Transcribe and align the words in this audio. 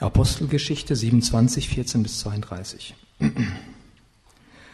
Apostelgeschichte 0.00 0.94
27, 0.94 1.70
14 1.70 2.02
bis 2.02 2.20
32. 2.20 2.94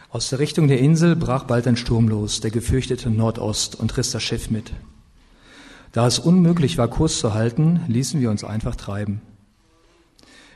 Aus 0.09 0.29
der 0.29 0.39
Richtung 0.39 0.67
der 0.67 0.79
Insel 0.79 1.15
brach 1.15 1.45
bald 1.45 1.65
ein 1.65 1.77
Sturm 1.77 2.09
los, 2.09 2.41
der 2.41 2.51
gefürchtete 2.51 3.09
Nordost, 3.09 3.75
und 3.75 3.95
riss 3.95 4.11
das 4.11 4.21
Schiff 4.21 4.49
mit. 4.49 4.73
Da 5.93 6.07
es 6.07 6.19
unmöglich 6.19 6.77
war, 6.77 6.89
Kurs 6.89 7.19
zu 7.19 7.33
halten, 7.33 7.81
ließen 7.87 8.19
wir 8.19 8.31
uns 8.31 8.43
einfach 8.43 8.75
treiben. 8.75 9.21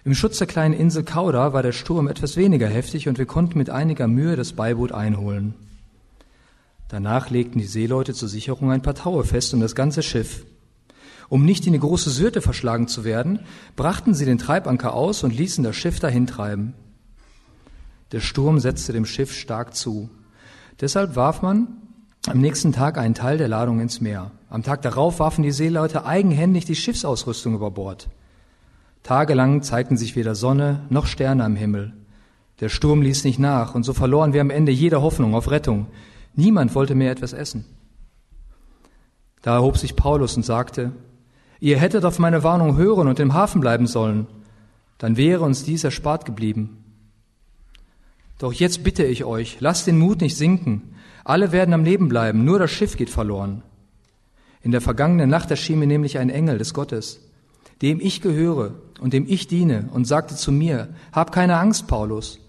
Im 0.04 0.14
Schutz 0.14 0.38
der 0.38 0.48
kleinen 0.48 0.74
Insel 0.74 1.04
Kauda 1.04 1.54
war 1.54 1.64
der 1.64 1.72
Sturm 1.72 2.10
etwas 2.10 2.36
weniger 2.36 2.68
heftig 2.68 3.08
und 3.08 3.18
wir 3.18 3.26
konnten 3.26 3.58
mit 3.58 3.70
einiger 3.70 4.08
Mühe 4.08 4.36
das 4.36 4.54
Beiboot 4.54 4.92
einholen. 4.92 5.54
Danach 6.90 7.30
legten 7.30 7.60
die 7.60 7.68
Seeleute 7.68 8.14
zur 8.14 8.28
Sicherung 8.28 8.72
ein 8.72 8.82
paar 8.82 8.96
Taue 8.96 9.24
fest 9.24 9.54
um 9.54 9.62
das 9.62 9.76
ganze 9.76 10.04
Schiff. 10.04 10.46
Um 11.30 11.44
nicht 11.44 11.68
in 11.68 11.74
die 11.74 11.80
große 11.80 12.10
Syrte 12.10 12.42
verschlagen 12.42 12.88
zu 12.88 13.04
werden, 13.04 13.40
brachten 13.76 14.14
sie 14.14 14.26
den 14.26 14.38
Treibanker 14.38 14.94
aus 14.94 15.24
und 15.24 15.36
ließen 15.36 15.64
das 15.64 15.76
Schiff 15.76 16.00
dahintreiben. 16.00 16.74
Der 18.12 18.22
Sturm 18.22 18.60
setzte 18.60 18.94
dem 18.94 19.06
Schiff 19.06 19.34
stark 19.34 19.76
zu. 19.76 20.10
Deshalb 20.80 21.16
warf 21.16 21.42
man 21.42 21.68
am 22.28 22.40
nächsten 22.40 22.72
Tag 22.72 22.98
einen 22.98 23.16
Teil 23.16 23.38
der 23.38 23.48
Ladung 23.48 23.80
ins 23.80 24.00
Meer. 24.00 24.32
Am 24.50 24.64
Tag 24.64 24.82
darauf 24.82 25.20
warfen 25.20 25.44
die 25.44 25.52
Seeleute 25.52 26.06
eigenhändig 26.06 26.66
die 26.66 26.76
Schiffsausrüstung 26.76 27.56
über 27.56 27.72
Bord. 27.72 28.10
Tagelang 29.04 29.62
zeigten 29.62 29.98
sich 29.98 30.16
weder 30.16 30.36
Sonne 30.36 30.86
noch 30.90 31.06
Sterne 31.06 31.44
am 31.44 31.56
Himmel. 31.56 31.94
Der 32.60 32.70
Sturm 32.70 33.02
ließ 33.02 33.24
nicht 33.24 33.40
nach, 33.40 33.76
und 33.76 33.84
so 33.84 33.94
verloren 33.94 34.34
wir 34.34 34.42
am 34.42 34.50
Ende 34.50 34.72
jede 34.72 35.02
Hoffnung 35.02 35.36
auf 35.36 35.52
Rettung. 35.52 35.88
Niemand 36.36 36.76
wollte 36.76 36.96
mehr 36.96 37.12
etwas 37.12 37.34
essen. 37.34 37.66
Da 39.42 39.56
erhob 39.56 39.78
sich 39.78 39.96
Paulus 39.96 40.36
und 40.36 40.44
sagte, 40.44 40.92
Ihr 41.60 41.78
hättet 41.78 42.06
auf 42.06 42.20
meine 42.20 42.44
Warnung 42.44 42.78
hören 42.78 43.08
und 43.08 43.20
im 43.20 43.34
Hafen 43.34 43.62
bleiben 43.62 43.88
sollen, 43.88 44.28
dann 44.98 45.18
wäre 45.18 45.44
uns 45.44 45.64
dies 45.64 45.84
erspart 45.84 46.26
geblieben. 46.26 46.84
Doch 48.40 48.54
jetzt 48.54 48.84
bitte 48.84 49.04
ich 49.04 49.24
euch, 49.24 49.58
lasst 49.60 49.88
den 49.88 49.98
Mut 49.98 50.22
nicht 50.22 50.38
sinken. 50.38 50.94
Alle 51.24 51.52
werden 51.52 51.74
am 51.74 51.84
Leben 51.84 52.08
bleiben, 52.08 52.46
nur 52.46 52.60
das 52.60 52.72
Schiff 52.72 52.96
geht 52.96 53.10
verloren. 53.10 53.64
In 54.62 54.72
der 54.72 54.82
vergangenen 54.82 55.30
Nacht 55.30 55.50
erschien 55.50 55.80
mir 55.80 55.88
nämlich 55.88 56.20
ein 56.20 56.30
Engel 56.30 56.58
des 56.58 56.74
Gottes, 56.74 57.20
dem 57.82 58.00
ich 58.00 58.22
gehöre 58.22 58.76
und 59.00 59.14
dem 59.14 59.26
ich 59.28 59.48
diene, 59.48 59.90
und 59.92 60.06
sagte 60.06 60.36
zu 60.36 60.52
mir, 60.52 60.90
Hab 61.12 61.32
keine 61.32 61.58
Angst, 61.58 61.88
Paulus, 61.88 62.40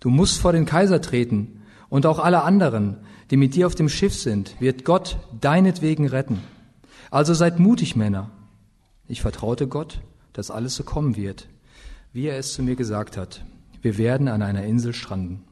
du 0.00 0.10
musst 0.10 0.38
vor 0.38 0.52
den 0.52 0.66
Kaiser 0.66 1.00
treten, 1.00 1.62
und 1.88 2.04
auch 2.04 2.18
alle 2.18 2.42
anderen, 2.42 2.96
die 3.30 3.36
mit 3.36 3.54
dir 3.54 3.66
auf 3.66 3.74
dem 3.74 3.88
Schiff 3.88 4.14
sind, 4.14 4.60
wird 4.60 4.84
Gott 4.84 5.18
deinetwegen 5.40 6.06
retten. 6.06 6.40
Also 7.10 7.32
seid 7.32 7.58
mutig, 7.58 7.96
Männer. 7.96 8.30
Ich 9.08 9.22
vertraute 9.22 9.68
Gott, 9.68 10.00
dass 10.32 10.50
alles 10.50 10.74
so 10.74 10.84
kommen 10.84 11.16
wird, 11.16 11.48
wie 12.12 12.26
er 12.26 12.38
es 12.38 12.52
zu 12.52 12.62
mir 12.62 12.76
gesagt 12.76 13.16
hat. 13.16 13.44
Wir 13.82 13.98
werden 13.98 14.28
an 14.28 14.42
einer 14.42 14.64
Insel 14.64 14.92
stranden. 14.92 15.44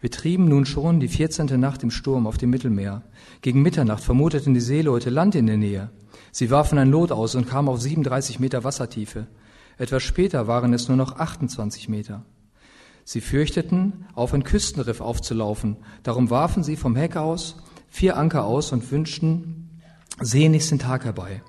Wir 0.00 0.10
trieben 0.10 0.48
nun 0.48 0.64
schon 0.64 1.00
die 1.00 1.08
vierzehnte 1.08 1.58
Nacht 1.58 1.82
im 1.82 1.90
Sturm 1.90 2.26
auf 2.26 2.38
dem 2.38 2.50
Mittelmeer. 2.50 3.02
Gegen 3.42 3.62
Mitternacht 3.62 4.02
vermuteten 4.02 4.54
die 4.54 4.60
Seeleute 4.60 5.10
Land 5.10 5.34
in 5.34 5.46
der 5.46 5.56
Nähe. 5.56 5.90
Sie 6.30 6.50
warfen 6.50 6.78
ein 6.78 6.90
Lot 6.90 7.10
aus 7.10 7.34
und 7.34 7.48
kamen 7.48 7.68
auf 7.68 7.80
37 7.80 8.38
Meter 8.38 8.62
Wassertiefe. 8.62 9.26
Etwas 9.76 10.04
später 10.04 10.46
waren 10.46 10.72
es 10.72 10.86
nur 10.86 10.96
noch 10.96 11.18
28 11.18 11.88
Meter. 11.88 12.24
Sie 13.04 13.20
fürchteten, 13.20 14.04
auf 14.14 14.34
ein 14.34 14.44
Küstenriff 14.44 15.00
aufzulaufen. 15.00 15.78
Darum 16.04 16.30
warfen 16.30 16.62
sie 16.62 16.76
vom 16.76 16.94
Heck 16.94 17.16
aus 17.16 17.56
vier 17.88 18.16
Anker 18.16 18.44
aus 18.44 18.72
und 18.72 18.90
wünschten 18.92 19.80
sehnlichsten 20.20 20.78
Tag 20.78 21.04
herbei. 21.04 21.42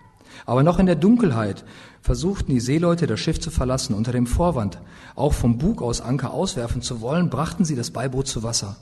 Aber 0.50 0.64
noch 0.64 0.80
in 0.80 0.88
der 0.88 0.96
Dunkelheit 0.96 1.64
versuchten 2.02 2.52
die 2.52 2.60
Seeleute 2.60 3.06
das 3.06 3.20
Schiff 3.20 3.40
zu 3.40 3.52
verlassen. 3.52 3.94
Unter 3.94 4.12
dem 4.12 4.26
Vorwand, 4.26 4.80
auch 5.16 5.34
vom 5.34 5.60
Bug 5.60 5.84
aus 5.84 6.02
Anker 6.02 6.34
auswerfen 6.34 6.82
zu 6.82 7.02
wollen, 7.02 7.30
brachten 7.30 7.66
sie 7.66 7.76
das 7.76 7.92
Beiboot 7.92 8.26
zu 8.26 8.42
Wasser. 8.42 8.76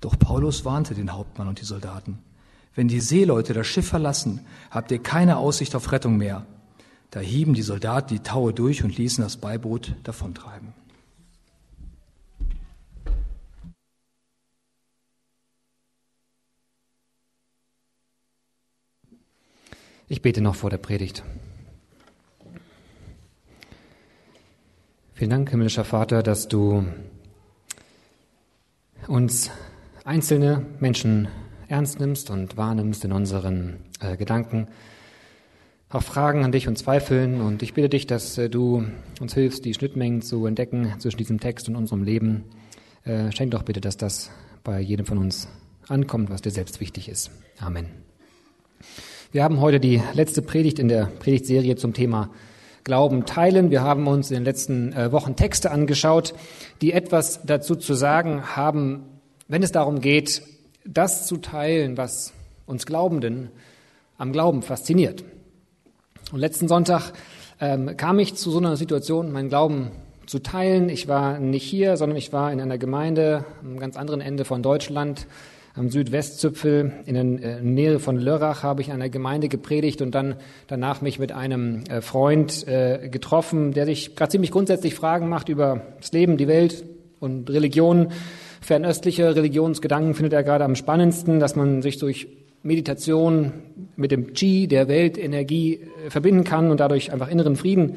Doch 0.00 0.18
Paulus 0.18 0.64
warnte 0.64 0.96
den 0.96 1.12
Hauptmann 1.12 1.46
und 1.46 1.60
die 1.60 1.64
Soldaten. 1.64 2.18
Wenn 2.74 2.88
die 2.88 2.98
Seeleute 2.98 3.52
das 3.52 3.68
Schiff 3.68 3.86
verlassen, 3.86 4.40
habt 4.72 4.90
ihr 4.90 4.98
keine 4.98 5.36
Aussicht 5.36 5.76
auf 5.76 5.92
Rettung 5.92 6.16
mehr. 6.16 6.44
Da 7.12 7.20
hieben 7.20 7.54
die 7.54 7.62
Soldaten 7.62 8.12
die 8.12 8.24
Taue 8.24 8.52
durch 8.52 8.82
und 8.82 8.98
ließen 8.98 9.22
das 9.22 9.36
Beiboot 9.36 9.94
davontreiben. 10.02 10.79
Ich 20.12 20.22
bete 20.22 20.40
noch 20.40 20.56
vor 20.56 20.70
der 20.70 20.78
Predigt. 20.78 21.22
Vielen 25.14 25.30
Dank, 25.30 25.50
himmlischer 25.50 25.84
Vater, 25.84 26.24
dass 26.24 26.48
du 26.48 26.84
uns 29.06 29.52
einzelne 30.04 30.66
Menschen 30.80 31.28
ernst 31.68 32.00
nimmst 32.00 32.28
und 32.28 32.56
wahrnimmst 32.56 33.04
in 33.04 33.12
unseren 33.12 33.84
äh, 34.00 34.16
Gedanken, 34.16 34.66
auch 35.90 36.02
Fragen 36.02 36.42
an 36.42 36.50
dich 36.50 36.66
und 36.66 36.76
Zweifeln. 36.76 37.40
Und 37.40 37.62
ich 37.62 37.74
bitte 37.74 37.88
dich, 37.88 38.08
dass 38.08 38.36
äh, 38.36 38.50
du 38.50 38.84
uns 39.20 39.34
hilfst, 39.34 39.64
die 39.64 39.74
Schnittmengen 39.74 40.22
zu 40.22 40.44
entdecken 40.44 40.92
zwischen 40.98 41.18
diesem 41.18 41.38
Text 41.38 41.68
und 41.68 41.76
unserem 41.76 42.02
Leben. 42.02 42.46
Äh, 43.04 43.30
schenk 43.30 43.52
doch 43.52 43.62
bitte, 43.62 43.80
dass 43.80 43.96
das 43.96 44.32
bei 44.64 44.80
jedem 44.80 45.06
von 45.06 45.18
uns 45.18 45.46
ankommt, 45.86 46.30
was 46.30 46.42
dir 46.42 46.50
selbst 46.50 46.80
wichtig 46.80 47.08
ist. 47.08 47.30
Amen. 47.60 47.86
Wir 49.32 49.44
haben 49.44 49.60
heute 49.60 49.78
die 49.78 50.02
letzte 50.12 50.42
Predigt 50.42 50.80
in 50.80 50.88
der 50.88 51.04
Predigtserie 51.20 51.76
zum 51.76 51.94
Thema 51.94 52.30
Glauben 52.82 53.26
teilen. 53.26 53.70
Wir 53.70 53.80
haben 53.80 54.08
uns 54.08 54.32
in 54.32 54.38
den 54.38 54.44
letzten 54.44 54.92
äh, 54.92 55.12
Wochen 55.12 55.36
Texte 55.36 55.70
angeschaut, 55.70 56.34
die 56.82 56.92
etwas 56.92 57.40
dazu 57.46 57.76
zu 57.76 57.94
sagen 57.94 58.56
haben, 58.56 59.04
wenn 59.46 59.62
es 59.62 59.70
darum 59.70 60.00
geht, 60.00 60.42
das 60.84 61.28
zu 61.28 61.36
teilen, 61.36 61.96
was 61.96 62.32
uns 62.66 62.86
Glaubenden 62.86 63.50
am 64.18 64.32
Glauben 64.32 64.62
fasziniert. 64.62 65.22
Und 66.32 66.40
letzten 66.40 66.66
Sonntag 66.66 67.12
ähm, 67.60 67.96
kam 67.96 68.18
ich 68.18 68.34
zu 68.34 68.50
so 68.50 68.58
einer 68.58 68.76
Situation, 68.76 69.30
meinen 69.30 69.48
Glauben 69.48 69.92
zu 70.26 70.40
teilen. 70.40 70.88
Ich 70.88 71.06
war 71.06 71.38
nicht 71.38 71.62
hier, 71.62 71.96
sondern 71.96 72.18
ich 72.18 72.32
war 72.32 72.52
in 72.52 72.60
einer 72.60 72.78
Gemeinde 72.78 73.44
am 73.62 73.78
ganz 73.78 73.96
anderen 73.96 74.22
Ende 74.22 74.44
von 74.44 74.60
Deutschland, 74.60 75.28
am 75.80 75.88
Südwestzipfel 75.88 76.92
in 77.06 77.14
der 77.14 77.56
äh, 77.56 77.62
Nähe 77.62 78.00
von 78.00 78.18
Lörrach 78.18 78.62
habe 78.62 78.82
ich 78.82 78.88
in 78.88 78.94
einer 78.94 79.08
Gemeinde 79.08 79.48
gepredigt 79.48 80.02
und 80.02 80.14
dann 80.14 80.34
danach 80.66 81.00
mich 81.00 81.18
mit 81.18 81.32
einem 81.32 81.84
äh, 81.88 82.02
Freund 82.02 82.68
äh, 82.68 83.08
getroffen, 83.08 83.72
der 83.72 83.86
sich 83.86 84.14
gerade 84.14 84.30
ziemlich 84.30 84.50
grundsätzlich 84.50 84.94
Fragen 84.94 85.30
macht 85.30 85.48
über 85.48 85.80
das 85.98 86.12
Leben, 86.12 86.36
die 86.36 86.48
Welt 86.48 86.84
und 87.18 87.48
Religion. 87.48 88.08
Fernöstliche 88.60 89.34
Religionsgedanken 89.34 90.12
findet 90.12 90.34
er 90.34 90.42
gerade 90.42 90.66
am 90.66 90.76
spannendsten, 90.76 91.40
dass 91.40 91.56
man 91.56 91.80
sich 91.80 91.96
durch 91.96 92.28
Meditation 92.62 93.52
mit 93.96 94.10
dem 94.10 94.34
Qi, 94.34 94.68
der 94.68 94.86
Weltenergie, 94.86 95.80
verbinden 96.10 96.44
kann 96.44 96.70
und 96.70 96.80
dadurch 96.80 97.10
einfach 97.10 97.30
inneren 97.30 97.56
Frieden 97.56 97.94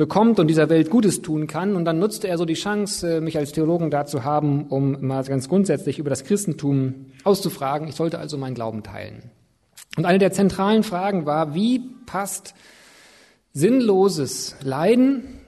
bekommt 0.00 0.40
und 0.40 0.48
dieser 0.48 0.70
Welt 0.70 0.88
Gutes 0.88 1.20
tun 1.20 1.46
kann. 1.46 1.76
Und 1.76 1.84
dann 1.84 1.98
nutzte 1.98 2.26
er 2.26 2.38
so 2.38 2.46
die 2.46 2.54
Chance, 2.54 3.18
äh, 3.18 3.20
mich 3.20 3.36
als 3.36 3.52
Theologen 3.52 3.90
da 3.90 4.06
zu 4.06 4.24
haben, 4.24 4.66
um 4.68 5.06
mal 5.06 5.22
ganz 5.24 5.46
grundsätzlich 5.46 5.98
über 5.98 6.08
das 6.08 6.24
Christentum 6.24 7.06
auszufragen. 7.22 7.86
Ich 7.86 7.96
sollte 7.96 8.18
also 8.18 8.38
meinen 8.38 8.54
Glauben 8.54 8.82
teilen. 8.82 9.30
Und 9.98 10.06
eine 10.06 10.18
der 10.18 10.32
zentralen 10.32 10.84
Fragen 10.84 11.26
war, 11.26 11.54
wie 11.54 11.82
passt 12.06 12.54
sinnloses 13.52 14.56
Leiden 14.62 15.38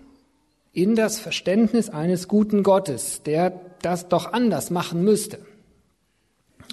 in 0.74 0.96
das 0.96 1.18
Verständnis 1.18 1.88
eines 1.88 2.28
guten 2.28 2.62
Gottes, 2.62 3.22
der 3.22 3.58
das 3.80 4.10
doch 4.10 4.34
anders 4.34 4.70
machen 4.70 5.02
müsste? 5.02 5.38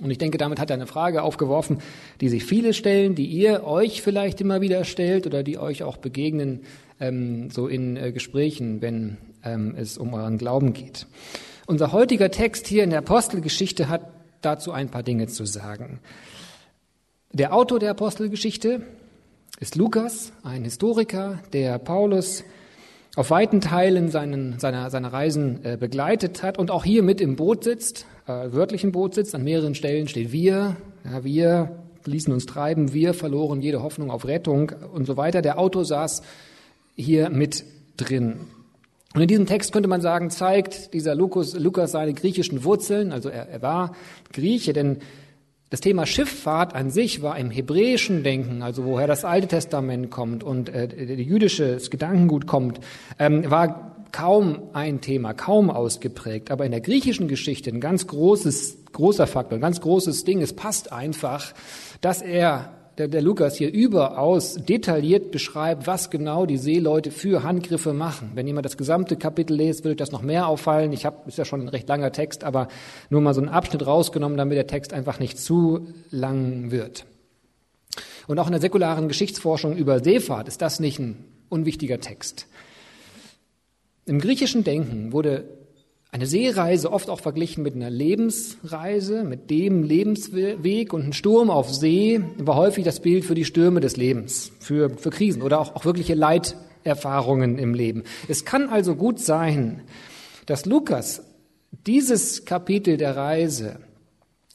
Und 0.03 0.11
ich 0.11 0.17
denke, 0.17 0.37
damit 0.37 0.59
hat 0.59 0.69
er 0.69 0.75
eine 0.75 0.87
Frage 0.87 1.21
aufgeworfen, 1.23 1.79
die 2.19 2.27
sich 2.27 2.43
viele 2.43 2.73
stellen, 2.73 3.15
die 3.15 3.25
ihr 3.25 3.63
euch 3.63 4.01
vielleicht 4.01 4.41
immer 4.41 4.59
wieder 4.59 4.83
stellt 4.83 5.25
oder 5.25 5.43
die 5.43 5.57
euch 5.57 5.83
auch 5.83 5.95
begegnen 5.95 6.61
ähm, 6.99 7.49
so 7.49 7.67
in 7.67 7.97
äh, 7.97 8.11
Gesprächen, 8.11 8.81
wenn 8.81 9.17
ähm, 9.43 9.75
es 9.77 9.97
um 9.97 10.13
euren 10.13 10.37
Glauben 10.37 10.73
geht. 10.73 11.07
Unser 11.65 11.91
heutiger 11.91 12.31
Text 12.31 12.67
hier 12.67 12.83
in 12.83 12.89
der 12.89 12.99
Apostelgeschichte 12.99 13.89
hat 13.89 14.01
dazu 14.41 14.71
ein 14.71 14.89
paar 14.89 15.03
Dinge 15.03 15.27
zu 15.27 15.45
sagen. 15.45 15.99
Der 17.31 17.53
Autor 17.53 17.79
der 17.79 17.91
Apostelgeschichte 17.91 18.81
ist 19.59 19.75
Lukas, 19.75 20.31
ein 20.43 20.63
Historiker, 20.63 21.39
der 21.53 21.77
Paulus 21.77 22.43
auf 23.15 23.31
weiten 23.31 23.59
Teilen 23.61 24.09
seinen, 24.09 24.59
seiner, 24.59 24.89
seiner 24.89 25.11
Reisen 25.11 25.63
äh, 25.63 25.77
begleitet 25.77 26.41
hat 26.41 26.57
und 26.57 26.71
auch 26.71 26.85
hier 26.85 27.03
mit 27.03 27.21
im 27.21 27.35
Boot 27.35 27.63
sitzt, 27.63 28.05
äh, 28.27 28.31
wörtlich 28.51 28.83
im 28.83 28.91
Boot 28.91 29.13
sitzt. 29.13 29.35
An 29.35 29.43
mehreren 29.43 29.75
Stellen 29.75 30.07
steht 30.07 30.31
wir, 30.31 30.77
ja, 31.03 31.23
wir 31.23 31.79
ließen 32.05 32.33
uns 32.33 32.45
treiben, 32.45 32.93
wir 32.93 33.13
verloren 33.13 33.61
jede 33.61 33.83
Hoffnung 33.83 34.09
auf 34.09 34.25
Rettung 34.25 34.71
und 34.93 35.05
so 35.05 35.17
weiter. 35.17 35.41
Der 35.41 35.59
Autor 35.59 35.85
saß 35.85 36.21
hier 36.99 37.29
mit 37.29 37.63
drin. 37.97 38.41
Und 39.15 39.21
in 39.21 39.27
diesem 39.27 39.45
Text 39.47 39.71
könnte 39.71 39.89
man 39.89 40.01
sagen, 40.01 40.29
zeigt 40.29 40.93
dieser 40.93 41.15
Lukas, 41.15 41.53
Lukas 41.57 41.91
seine 41.91 42.13
griechischen 42.13 42.63
Wurzeln, 42.63 43.11
also 43.11 43.29
er, 43.29 43.49
er 43.49 43.61
war 43.61 43.95
Grieche, 44.31 44.73
denn 44.73 44.99
Das 45.69 45.81
Thema 45.81 46.07
Schifffahrt 46.07 46.73
an 46.73 46.89
sich 46.89 47.21
war 47.21 47.37
im 47.37 47.51
hebräischen 47.51 48.23
Denken, 48.23 48.63
also 48.63 48.85
woher 48.85 49.05
das 49.05 49.23
Alte 49.23 49.47
Testament 49.47 50.09
kommt 50.09 50.43
und 50.43 50.69
äh, 50.69 50.87
jüdisches 51.13 51.91
Gedankengut 51.91 52.47
kommt, 52.47 52.79
ähm, 53.19 53.49
war 53.51 53.95
kaum 54.11 54.69
ein 54.73 54.99
Thema, 54.99 55.33
kaum 55.33 55.69
ausgeprägt. 55.69 56.49
Aber 56.49 56.65
in 56.65 56.71
der 56.71 56.81
griechischen 56.81 57.27
Geschichte 57.27 57.69
ein 57.69 57.81
ganz 57.81 58.07
großes, 58.07 58.85
großer 58.93 59.27
Faktor, 59.27 59.59
ein 59.59 59.61
ganz 59.61 59.79
großes 59.79 60.23
Ding. 60.23 60.41
Es 60.41 60.53
passt 60.53 60.91
einfach, 60.91 61.53
dass 62.01 62.23
er 62.23 62.73
der, 62.99 63.07
der 63.07 63.21
Lukas 63.21 63.55
hier 63.55 63.71
überaus 63.71 64.55
detailliert 64.55 65.31
beschreibt, 65.31 65.87
was 65.87 66.09
genau 66.09 66.45
die 66.45 66.57
Seeleute 66.57 67.11
für 67.11 67.43
Handgriffe 67.43 67.93
machen. 67.93 68.31
Wenn 68.35 68.45
jemand 68.45 68.65
das 68.65 68.75
gesamte 68.75 69.15
Kapitel 69.15 69.55
liest, 69.55 69.85
würde 69.85 69.95
das 69.95 70.11
noch 70.11 70.21
mehr 70.21 70.47
auffallen. 70.47 70.91
Ich 70.91 71.05
habe, 71.05 71.27
ist 71.27 71.37
ja 71.37 71.45
schon 71.45 71.61
ein 71.61 71.69
recht 71.69 71.87
langer 71.87 72.11
Text, 72.11 72.43
aber 72.43 72.67
nur 73.09 73.21
mal 73.21 73.33
so 73.33 73.39
einen 73.39 73.49
Abschnitt 73.49 73.87
rausgenommen, 73.87 74.37
damit 74.37 74.57
der 74.57 74.67
Text 74.67 74.91
einfach 74.91 75.17
nicht 75.17 75.39
zu 75.39 75.87
lang 76.11 76.71
wird. 76.71 77.05
Und 78.27 78.37
auch 78.37 78.47
in 78.47 78.51
der 78.51 78.61
säkularen 78.61 79.07
Geschichtsforschung 79.07 79.77
über 79.77 80.03
Seefahrt 80.03 80.49
ist 80.49 80.61
das 80.61 80.81
nicht 80.81 80.99
ein 80.99 81.23
unwichtiger 81.47 81.99
Text. 81.99 82.47
Im 84.05 84.19
griechischen 84.19 84.65
Denken 84.65 85.13
wurde 85.13 85.45
eine 86.11 86.25
Seereise 86.25 86.91
oft 86.91 87.09
auch 87.09 87.19
verglichen 87.19 87.63
mit 87.63 87.75
einer 87.75 87.89
Lebensreise, 87.89 89.23
mit 89.23 89.49
dem 89.51 89.83
Lebensweg 89.83 90.91
und 90.91 91.05
ein 91.05 91.13
Sturm 91.13 91.51
auf 91.51 91.73
See 91.73 92.21
war 92.37 92.55
häufig 92.55 92.83
das 92.83 92.99
Bild 92.99 93.25
für 93.25 93.35
die 93.35 93.45
Stürme 93.45 93.79
des 93.79 93.95
Lebens, 93.95 94.51
für, 94.59 94.89
für 94.89 95.11
Krisen 95.11 95.43
oder 95.43 95.59
auch, 95.59 95.75
auch 95.75 95.85
wirkliche 95.85 96.15
Leiterfahrungen 96.15 97.59
im 97.59 97.75
Leben. 97.75 98.03
Es 98.27 98.43
kann 98.43 98.69
also 98.69 98.95
gut 98.95 99.19
sein, 99.19 99.83
dass 100.47 100.65
Lukas 100.65 101.21
dieses 101.85 102.43
Kapitel 102.45 102.97
der 102.97 103.15
Reise 103.15 103.79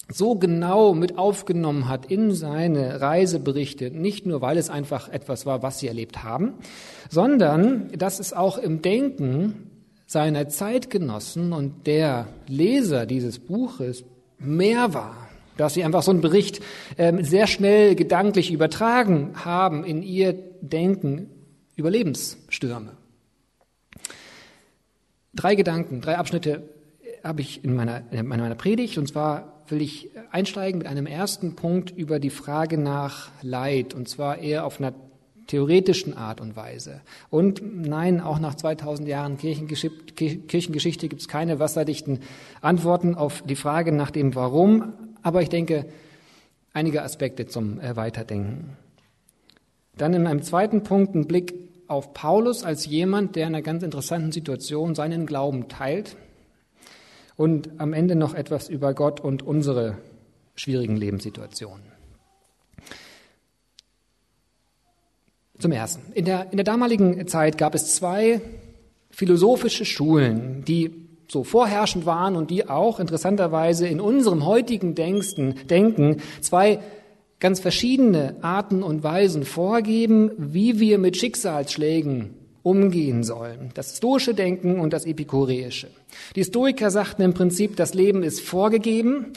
so 0.09 0.35
genau 0.35 0.93
mit 0.93 1.19
aufgenommen 1.19 1.89
hat 1.89 2.07
in 2.07 2.33
seine 2.33 3.01
Reiseberichte, 3.01 3.93
nicht 3.93 4.27
nur 4.27 4.43
weil 4.43 4.59
es 4.59 4.71
einfach 4.71 5.09
etwas 5.09 5.47
war, 5.47 5.63
was 5.63 5.79
sie 5.79 5.87
erlebt 5.87 6.25
haben, 6.25 6.55
sondern 7.11 7.91
dass 7.97 8.19
es 8.19 8.33
auch 8.33 8.59
im 8.59 8.83
Denken 8.83 9.71
seiner 10.07 10.49
Zeitgenossen 10.49 11.53
und 11.53 11.87
der 11.87 12.29
Leser 12.47 13.07
dieses 13.07 13.39
Buches 13.39 14.05
mehr 14.39 14.95
war, 14.95 15.29
dass 15.57 15.75
sie 15.75 15.85
einfach 15.85 16.03
so 16.03 16.11
einen 16.11 16.21
Bericht 16.21 16.61
ähm, 16.99 17.25
sehr 17.25 17.47
schnell 17.47 17.95
gedanklich 17.95 18.53
übertragen 18.53 19.33
haben 19.45 19.85
in 19.85 20.03
ihr 20.03 20.35
Denken 20.61 21.31
über 21.77 21.91
Lebensstürme. 21.91 22.93
Drei 25.35 25.55
Gedanken, 25.55 26.01
drei 26.01 26.17
Abschnitte 26.17 26.69
habe 27.25 27.41
ich 27.41 27.65
in 27.65 27.75
meiner, 27.75 28.03
in 28.13 28.27
meiner 28.27 28.55
Predigt. 28.55 28.99
Und 28.99 29.09
zwar 29.09 29.65
will 29.69 29.81
ich 29.81 30.11
einsteigen 30.31 30.79
mit 30.79 30.87
einem 30.87 31.07
ersten 31.07 31.57
Punkt 31.57 31.91
über 31.91 32.21
die 32.21 32.31
Frage 32.31 32.79
nach 32.79 33.31
Leid. 33.43 33.95
Und 33.95 34.09
zwar 34.09 34.39
eher 34.39 34.65
auf 34.65 34.79
einer 34.79 34.95
theoretischen 35.47 36.17
Art 36.17 36.41
und 36.41 36.57
Weise. 36.57 37.01
Und 37.31 37.63
nein, 37.63 38.21
auch 38.21 38.39
nach 38.39 38.55
2000 38.55 39.09
Jahren 39.09 39.37
Kirchengeschichte, 39.39 41.09
gibt 41.09 41.21
es 41.21 41.29
keine 41.29 41.59
wasserdichten 41.59 42.21
Antworten 42.61 43.15
auf 43.15 43.43
die 43.43 43.57
Frage 43.57 43.93
nach 43.93 44.11
dem 44.11 44.35
Warum, 44.35 44.93
aber 45.23 45.43
ich 45.43 45.49
denke, 45.49 45.87
einige 46.73 47.03
Aspekte 47.03 47.47
zum 47.47 47.79
Weiterdenken. 47.81 48.77
Dann 49.97 50.13
in 50.13 50.27
einem 50.27 50.43
zweiten 50.43 50.83
Punkt 50.83 51.15
ein 51.15 51.27
Blick 51.27 51.55
auf 51.87 52.15
Paulus 52.15 52.65
als 52.65 52.87
jemand, 52.87 53.37
der 53.37 53.47
in 53.47 53.55
einer 53.55 53.63
ganz 53.63 53.83
interessanten 53.83 54.33
Situation 54.33 54.95
seinen 54.95 55.27
Glauben 55.27 55.69
teilt. 55.69 56.17
Und 57.37 57.71
am 57.79 57.93
Ende 57.93 58.17
noch 58.17 58.35
etwas 58.35 58.69
über 58.69 58.95
Gott 58.95 59.21
und 59.21 59.43
unsere 59.43 59.99
schwierigen 60.57 60.97
Lebenssituationen. 60.97 61.94
Zum 65.65 65.73
Ersten. 65.73 66.13
In 66.13 66.27
der, 66.27 66.49
in 66.51 66.59
der 66.59 66.65
damaligen 66.65 67.27
Zeit 67.27 67.57
gab 67.57 67.75
es 67.75 67.95
zwei 67.95 68.43
philosophische 69.09 69.87
Schulen, 69.87 70.63
die 70.69 70.91
so 71.27 71.43
vorherrschend 71.43 72.05
waren 72.05 72.37
und 72.37 72.51
die 72.51 72.69
auch 72.69 73.01
interessanterweise 73.01 73.89
in 73.89 73.99
unserem 73.99 74.45
heutigen 74.45 74.95
Denksten, 74.95 75.55
Denken 75.71 76.19
zwei 76.43 76.81
ganz 77.41 77.61
verschiedene 77.61 78.37
Arten 78.43 78.83
und 78.83 79.05
Weisen 79.05 79.47
vorgeben, 79.47 80.33
wie 80.37 80.81
wir 80.81 80.99
mit 80.99 81.17
Schicksalsschlägen 81.17 82.35
umgehen 82.63 83.25
sollen. 83.25 83.71
Das 83.73 83.97
stoische 83.97 84.35
Denken 84.35 84.79
und 84.79 84.93
das 84.93 85.07
epikureische. 85.07 85.89
Die 86.37 86.45
Stoiker 86.45 86.91
sagten 86.91 87.23
im 87.23 87.33
Prinzip, 87.33 87.77
das 87.77 87.95
Leben 87.95 88.23
ist 88.23 88.43
vorgegeben, 88.43 89.33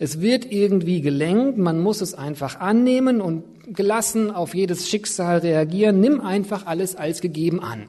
es 0.00 0.20
wird 0.20 0.50
irgendwie 0.50 1.00
gelenkt, 1.00 1.58
man 1.58 1.78
muss 1.78 2.00
es 2.00 2.14
einfach 2.14 2.58
annehmen 2.58 3.20
und 3.20 3.44
gelassen 3.72 4.30
auf 4.30 4.54
jedes 4.54 4.88
Schicksal 4.88 5.38
reagieren. 5.38 6.00
Nimm 6.00 6.20
einfach 6.20 6.66
alles 6.66 6.96
als 6.96 7.20
gegeben 7.20 7.60
an. 7.60 7.88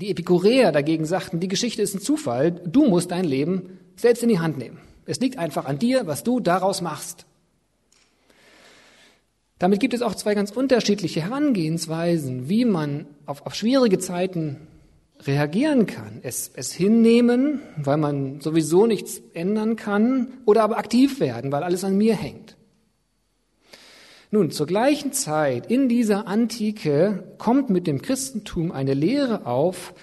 Die 0.00 0.10
Epikureer 0.10 0.72
dagegen 0.72 1.04
sagten, 1.04 1.40
die 1.40 1.48
Geschichte 1.48 1.82
ist 1.82 1.94
ein 1.94 2.00
Zufall, 2.00 2.52
du 2.52 2.86
musst 2.86 3.10
dein 3.10 3.24
Leben 3.24 3.78
selbst 3.96 4.22
in 4.22 4.28
die 4.28 4.38
Hand 4.38 4.58
nehmen. 4.58 4.78
Es 5.06 5.20
liegt 5.20 5.38
einfach 5.38 5.64
an 5.64 5.78
dir, 5.78 6.06
was 6.06 6.22
du 6.22 6.38
daraus 6.38 6.82
machst. 6.82 7.26
Damit 9.58 9.80
gibt 9.80 9.94
es 9.94 10.02
auch 10.02 10.14
zwei 10.14 10.34
ganz 10.34 10.52
unterschiedliche 10.52 11.22
Herangehensweisen, 11.22 12.48
wie 12.48 12.64
man 12.64 13.06
auf, 13.26 13.44
auf 13.44 13.54
schwierige 13.54 13.98
Zeiten 13.98 14.68
reagieren 15.26 15.86
kann, 15.86 16.20
es, 16.22 16.52
es 16.54 16.72
hinnehmen, 16.72 17.60
weil 17.76 17.96
man 17.96 18.40
sowieso 18.40 18.86
nichts 18.86 19.20
ändern 19.34 19.74
kann, 19.74 20.34
oder 20.44 20.62
aber 20.62 20.78
aktiv 20.78 21.18
werden, 21.18 21.50
weil 21.50 21.64
alles 21.64 21.82
an 21.82 21.96
mir 21.96 22.14
hängt. 22.14 22.57
Nun, 24.30 24.50
zur 24.50 24.66
gleichen 24.66 25.12
Zeit 25.12 25.70
in 25.70 25.88
dieser 25.88 26.26
Antike 26.26 27.24
kommt 27.38 27.70
mit 27.70 27.86
dem 27.86 28.02
Christentum 28.02 28.72
eine 28.72 28.92
Lehre 28.92 29.46
auf, 29.46 29.94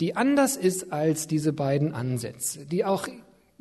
die 0.00 0.16
anders 0.16 0.56
ist 0.56 0.92
als 0.92 1.26
diese 1.26 1.52
beiden 1.52 1.92
Ansätze, 1.92 2.64
die 2.64 2.86
auch 2.86 3.06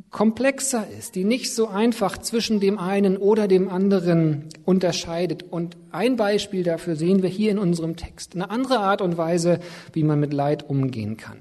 komplexer 0.10 0.88
ist, 0.98 1.16
die 1.16 1.26
nicht 1.26 1.54
so 1.54 1.68
einfach 1.68 2.18
zwischen 2.18 2.62
dem 2.62 2.80
einen 2.80 3.18
oder 3.18 3.50
dem 3.50 3.68
anderen 3.68 4.46
unterscheidet. 4.64 5.44
Und 5.44 5.76
ein 5.92 6.16
Beispiel 6.16 6.64
dafür 6.64 6.96
sehen 6.96 7.22
wir 7.22 7.30
hier 7.30 7.52
in 7.52 7.60
unserem 7.60 7.98
Text. 7.98 8.36
Eine 8.36 8.50
andere 8.50 8.80
Art 8.80 9.02
und 9.02 9.18
Weise, 9.18 9.60
wie 9.92 10.04
man 10.04 10.20
mit 10.20 10.32
Leid 10.32 10.70
umgehen 10.70 11.18
kann. 11.18 11.40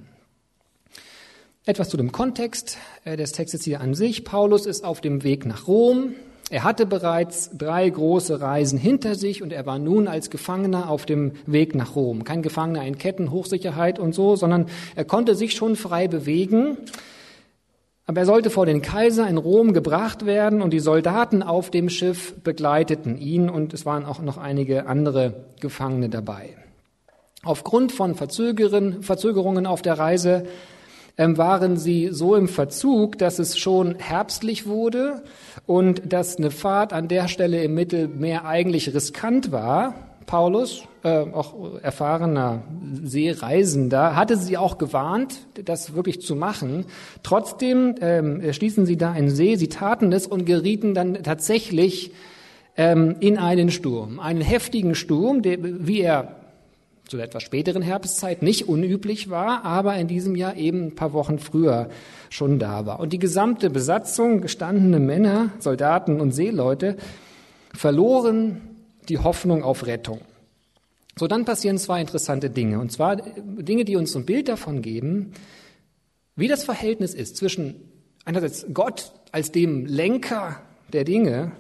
Etwas 1.65 1.91
zu 1.91 1.97
dem 1.97 2.11
Kontext 2.11 2.79
äh, 3.05 3.17
des 3.17 3.33
Textes 3.33 3.63
hier 3.63 3.81
an 3.81 3.95
sich. 3.95 4.25
Paulus 4.25 4.67
ist 4.67 4.85
auf 4.85 5.01
dem 5.01 5.23
Weg 5.23 5.47
nach 5.47 5.69
Rom. 5.69 6.15
Er 6.51 6.65
hatte 6.65 6.87
bereits 6.87 7.51
drei 7.57 7.89
große 7.89 8.41
Reisen 8.41 8.79
hinter 8.79 9.15
sich 9.15 9.43
und 9.43 9.53
er 9.53 9.67
war 9.67 9.79
nun 9.79 10.09
als 10.09 10.31
Gefangener 10.31 10.89
auf 10.89 11.05
dem 11.05 11.33
Weg 11.45 11.75
nach 11.75 11.95
Rom. 11.95 12.25
Kein 12.25 12.41
Gefangener 12.41 12.87
in 12.87 12.97
Ketten, 12.97 13.31
Hochsicherheit 13.31 13.99
und 13.99 14.15
so, 14.15 14.35
sondern 14.35 14.67
er 14.97 15.05
konnte 15.05 15.35
sich 15.35 15.53
schon 15.53 15.77
frei 15.77 16.09
bewegen. 16.09 16.79
Aber 18.07 18.21
er 18.21 18.27
sollte 18.27 18.49
vor 18.49 18.65
den 18.65 18.81
Kaiser 18.81 19.29
in 19.29 19.37
Rom 19.37 19.75
gebracht 19.75 20.25
werden 20.25 20.63
und 20.63 20.71
die 20.71 20.81
Soldaten 20.81 21.43
auf 21.43 21.71
dem 21.71 21.91
Schiff 21.91 22.35
begleiteten 22.43 23.19
ihn 23.19 23.51
und 23.51 23.75
es 23.75 23.85
waren 23.85 24.07
auch 24.07 24.23
noch 24.23 24.39
einige 24.39 24.87
andere 24.87 25.45
Gefangene 25.61 26.09
dabei. 26.09 26.57
Aufgrund 27.43 27.93
von 27.93 28.15
Verzögerungen 28.15 29.67
auf 29.67 29.83
der 29.83 29.99
Reise 29.99 30.47
waren 31.19 31.77
sie 31.77 32.09
so 32.13 32.37
im 32.37 32.49
Verzug, 32.49 33.19
dass 33.19 33.39
es 33.39 33.59
schon 33.59 33.97
herbstlich 33.97 34.67
wurde 34.67 35.23
und 35.67 36.13
dass 36.13 36.37
eine 36.37 36.51
Fahrt 36.51 36.93
an 36.93 37.09
der 37.09 37.29
Stelle 37.29 37.63
im 37.63 37.75
Mittelmeer 37.75 38.45
eigentlich 38.45 38.95
riskant 38.95 39.51
war. 39.51 39.95
Paulus, 40.27 40.85
äh, 41.03 41.21
auch 41.21 41.81
erfahrener 41.83 42.63
Seereisender, 43.03 44.15
hatte 44.15 44.37
sie 44.37 44.59
auch 44.59 44.79
gewarnt, 44.79 45.47
das 45.65 45.95
wirklich 45.95 46.21
zu 46.21 46.37
machen. 46.37 46.85
Trotzdem 47.23 47.95
ähm, 48.01 48.53
stießen 48.53 48.87
sie 48.87 48.97
da 48.97 49.15
in 49.15 49.31
See, 49.31 49.57
sie 49.57 49.69
taten 49.69 50.13
es 50.13 50.27
und 50.27 50.45
gerieten 50.45 50.95
dann 50.95 51.23
tatsächlich 51.23 52.13
ähm, 52.77 53.17
in 53.21 53.39
einen 53.39 53.71
Sturm, 53.71 54.21
einen 54.21 54.43
heftigen 54.43 54.95
Sturm, 54.95 55.43
der, 55.43 55.59
wie 55.61 56.01
er 56.01 56.37
zu 57.09 57.17
der 57.17 57.27
etwas 57.27 57.43
späteren 57.43 57.83
Herbstzeit 57.83 58.43
nicht 58.43 58.69
unüblich 58.69 59.31
war, 59.31 59.65
aber 59.65 59.97
in 59.97 60.09
diesem 60.09 60.37
Jahr 60.37 60.57
eben 60.57 60.89
ein 60.89 60.95
paar 60.95 61.13
Wochen 61.13 61.39
früher 61.39 61.89
schon 62.31 62.59
da 62.59 62.87
war. 62.87 63.01
Und 63.01 63.13
die 63.13 63.19
gesamte 63.19 63.71
Besatzung, 63.71 64.41
gestandene 64.41 65.01
Männer, 65.01 65.51
Soldaten 65.59 66.21
und 66.21 66.33
Seeleute, 66.33 66.97
verloren 67.75 68.61
die 69.09 69.19
Hoffnung 69.19 69.63
auf 69.63 69.87
Rettung. 69.87 70.21
So, 71.19 71.27
dann 71.27 71.45
passieren 71.45 71.79
zwei 71.79 72.01
interessante 72.01 72.51
Dinge. 72.51 72.79
Und 72.79 72.93
zwar 72.93 73.17
Dinge, 73.17 73.85
die 73.85 73.97
uns 73.97 74.15
ein 74.15 74.25
Bild 74.25 74.49
davon 74.49 74.83
geben, 74.83 75.33
wie 76.37 76.47
das 76.47 76.63
Verhältnis 76.63 77.15
ist 77.15 77.37
zwischen 77.37 77.75
einerseits 78.25 78.67
Gott 78.73 79.13
als 79.33 79.51
dem 79.51 79.87
Lenker 79.87 80.61
der 80.93 81.05
Dinge 81.05 81.53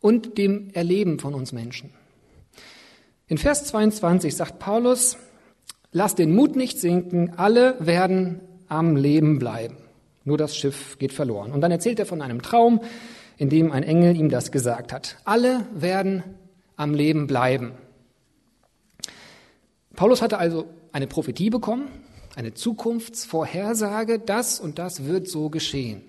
und 0.00 0.36
dem 0.36 0.70
Erleben 0.74 1.18
von 1.18 1.34
uns 1.34 1.52
Menschen. 1.52 1.90
In 3.28 3.36
Vers 3.36 3.64
22 3.64 4.34
sagt 4.34 4.58
Paulus, 4.58 5.18
lass 5.92 6.14
den 6.14 6.34
Mut 6.34 6.56
nicht 6.56 6.80
sinken, 6.80 7.34
alle 7.36 7.76
werden 7.78 8.40
am 8.68 8.96
Leben 8.96 9.38
bleiben. 9.38 9.76
Nur 10.24 10.38
das 10.38 10.56
Schiff 10.56 10.98
geht 10.98 11.12
verloren. 11.12 11.52
Und 11.52 11.60
dann 11.60 11.70
erzählt 11.70 11.98
er 11.98 12.06
von 12.06 12.22
einem 12.22 12.40
Traum, 12.40 12.80
in 13.36 13.50
dem 13.50 13.70
ein 13.70 13.82
Engel 13.82 14.16
ihm 14.16 14.30
das 14.30 14.50
gesagt 14.50 14.94
hat. 14.94 15.18
Alle 15.24 15.66
werden 15.74 16.22
am 16.76 16.94
Leben 16.94 17.26
bleiben. 17.26 17.72
Paulus 19.94 20.22
hatte 20.22 20.38
also 20.38 20.66
eine 20.92 21.06
Prophetie 21.06 21.50
bekommen, 21.50 21.88
eine 22.34 22.54
Zukunftsvorhersage, 22.54 24.20
das 24.20 24.58
und 24.58 24.78
das 24.78 25.04
wird 25.04 25.28
so 25.28 25.50
geschehen. 25.50 26.07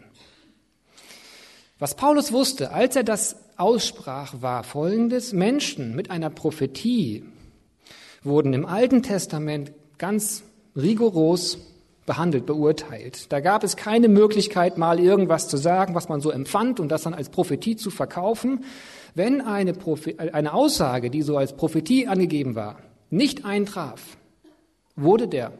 Was 1.80 1.96
Paulus 1.96 2.34
wusste, 2.34 2.72
als 2.74 2.98
er 2.98 3.04
das 3.04 3.38
aussprach, 3.56 4.42
war 4.42 4.66
folgendes. 4.66 5.32
Menschen 5.32 5.96
mit 5.96 6.12
einer 6.12 6.30
Prophetie 6.30 7.24
wurden 8.22 8.52
im 8.52 8.66
Alten 8.66 9.02
Testament 9.02 9.72
ganz 9.98 10.44
rigoros 10.76 11.58
behandelt, 12.06 12.46
beurteilt. 12.46 13.32
Da 13.32 13.40
gab 13.40 13.64
es 13.64 13.78
keine 13.78 14.10
Möglichkeit, 14.10 14.78
mal 14.78 15.00
irgendwas 15.00 15.48
zu 15.48 15.56
sagen, 15.56 15.96
was 15.96 16.10
man 16.10 16.20
so 16.20 16.32
empfand 16.32 16.82
und 16.82 16.90
das 16.90 17.04
dann 17.04 17.14
als 17.14 17.30
Prophetie 17.30 17.78
zu 17.78 17.92
verkaufen. 17.92 18.66
Wenn 19.16 19.40
eine, 19.40 19.72
Prophe 19.72 20.16
eine 20.18 20.54
Aussage, 20.54 21.10
die 21.10 21.22
so 21.22 21.38
als 21.38 21.56
Prophetie 21.56 22.08
angegeben 22.08 22.56
war, 22.56 22.78
nicht 23.10 23.46
eintraf, 23.46 24.18
wurde 24.98 25.30
der 25.30 25.54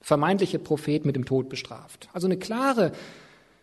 vermeintliche 0.00 0.58
Prophet 0.58 1.04
mit 1.04 1.16
dem 1.16 1.26
Tod 1.26 1.50
bestraft. 1.50 2.08
Also 2.14 2.26
eine 2.26 2.38
klare 2.38 2.92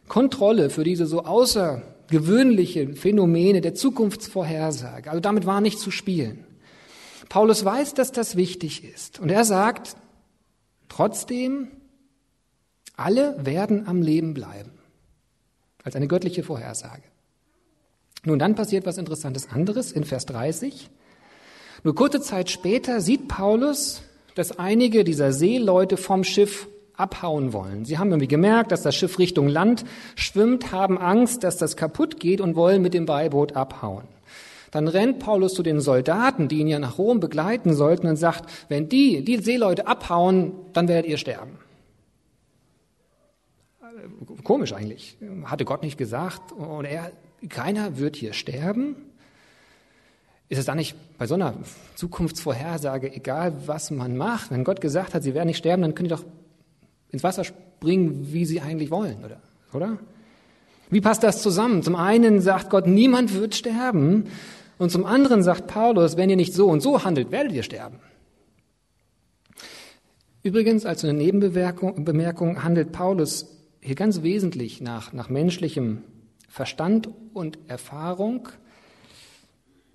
Kontrolle 0.07 0.69
für 0.69 0.83
diese 0.83 1.05
so 1.05 1.23
außergewöhnlichen 1.23 2.95
Phänomene 2.95 3.61
der 3.61 3.75
Zukunftsvorhersage. 3.75 5.09
Also 5.09 5.19
damit 5.19 5.45
war 5.45 5.61
nicht 5.61 5.79
zu 5.79 5.91
spielen. 5.91 6.45
Paulus 7.29 7.65
weiß, 7.65 7.93
dass 7.93 8.11
das 8.11 8.35
wichtig 8.35 8.83
ist. 8.83 9.19
Und 9.19 9.29
er 9.29 9.43
sagt, 9.43 9.95
trotzdem, 10.87 11.67
alle 12.95 13.45
werden 13.45 13.87
am 13.87 14.01
Leben 14.01 14.33
bleiben. 14.33 14.71
Als 15.83 15.95
eine 15.95 16.07
göttliche 16.07 16.43
Vorhersage. 16.43 17.03
Nun, 18.23 18.39
dann 18.39 18.55
passiert 18.55 18.85
was 18.85 18.97
Interessantes 18.97 19.49
anderes 19.49 19.91
in 19.91 20.03
Vers 20.03 20.25
30. 20.25 20.89
Nur 21.83 21.95
kurze 21.95 22.21
Zeit 22.21 22.49
später 22.49 22.99
sieht 23.01 23.27
Paulus, 23.27 24.01
dass 24.35 24.59
einige 24.59 25.03
dieser 25.03 25.31
Seeleute 25.31 25.97
vom 25.97 26.23
Schiff 26.23 26.67
abhauen 26.97 27.53
wollen. 27.53 27.85
Sie 27.85 27.97
haben 27.97 28.09
irgendwie 28.09 28.27
gemerkt, 28.27 28.71
dass 28.71 28.81
das 28.81 28.95
Schiff 28.95 29.19
Richtung 29.19 29.47
Land 29.47 29.85
schwimmt, 30.15 30.71
haben 30.71 30.97
Angst, 30.97 31.43
dass 31.43 31.57
das 31.57 31.77
kaputt 31.77 32.19
geht 32.19 32.41
und 32.41 32.55
wollen 32.55 32.81
mit 32.81 32.93
dem 32.93 33.05
Beiboot 33.05 33.55
abhauen. 33.55 34.03
Dann 34.71 34.87
rennt 34.87 35.19
Paulus 35.19 35.53
zu 35.53 35.63
den 35.63 35.79
Soldaten, 35.79 36.47
die 36.49 36.59
ihn 36.59 36.67
ja 36.67 36.79
nach 36.79 36.97
Rom 36.97 37.19
begleiten 37.19 37.73
sollten, 37.73 38.07
und 38.07 38.17
sagt, 38.17 38.49
wenn 38.67 38.89
die, 38.89 39.23
die 39.23 39.37
Seeleute 39.37 39.87
abhauen, 39.87 40.51
dann 40.73 40.87
werdet 40.87 41.09
ihr 41.09 41.17
sterben. 41.17 41.57
Komisch 44.43 44.73
eigentlich. 44.73 45.17
Hatte 45.45 45.65
Gott 45.65 45.83
nicht 45.83 45.97
gesagt, 45.97 46.51
und 46.51 46.85
er, 46.85 47.11
keiner 47.47 47.97
wird 47.97 48.15
hier 48.15 48.33
sterben? 48.33 48.95
Ist 50.49 50.59
es 50.59 50.65
da 50.65 50.75
nicht 50.75 50.95
bei 51.17 51.27
so 51.27 51.33
einer 51.33 51.55
Zukunftsvorhersage 51.95 53.13
egal, 53.13 53.53
was 53.67 53.91
man 53.91 54.15
macht? 54.15 54.51
Wenn 54.51 54.63
Gott 54.63 54.79
gesagt 54.79 55.13
hat, 55.13 55.23
sie 55.23 55.33
werden 55.33 55.47
nicht 55.47 55.57
sterben, 55.57 55.81
dann 55.81 55.93
können 55.93 56.07
die 56.07 56.15
doch 56.15 56.23
ins 57.11 57.23
Wasser 57.23 57.43
springen, 57.43 58.31
wie 58.31 58.45
sie 58.45 58.61
eigentlich 58.61 58.91
wollen, 58.91 59.23
oder? 59.23 59.41
Oder? 59.73 59.97
Wie 60.89 61.01
passt 61.01 61.23
das 61.23 61.41
zusammen? 61.41 61.83
Zum 61.83 61.95
einen 61.95 62.41
sagt 62.41 62.69
Gott, 62.69 62.87
niemand 62.87 63.33
wird 63.33 63.55
sterben. 63.55 64.25
Und 64.77 64.91
zum 64.91 65.05
anderen 65.05 65.43
sagt 65.43 65.67
Paulus, 65.67 66.17
wenn 66.17 66.29
ihr 66.29 66.35
nicht 66.35 66.53
so 66.53 66.67
und 66.69 66.81
so 66.81 67.03
handelt, 67.03 67.31
werdet 67.31 67.51
ihr 67.51 67.63
sterben. 67.63 67.99
Übrigens, 70.43 70.85
als 70.85 71.03
eine 71.03 71.13
Nebenbemerkung 71.13 72.63
handelt 72.63 72.91
Paulus 72.91 73.47
hier 73.81 73.95
ganz 73.95 74.21
wesentlich 74.21 74.81
nach, 74.81 75.11
nach 75.11 75.29
menschlichem 75.29 76.03
Verstand 76.47 77.09
und 77.33 77.57
Erfahrung. 77.67 78.47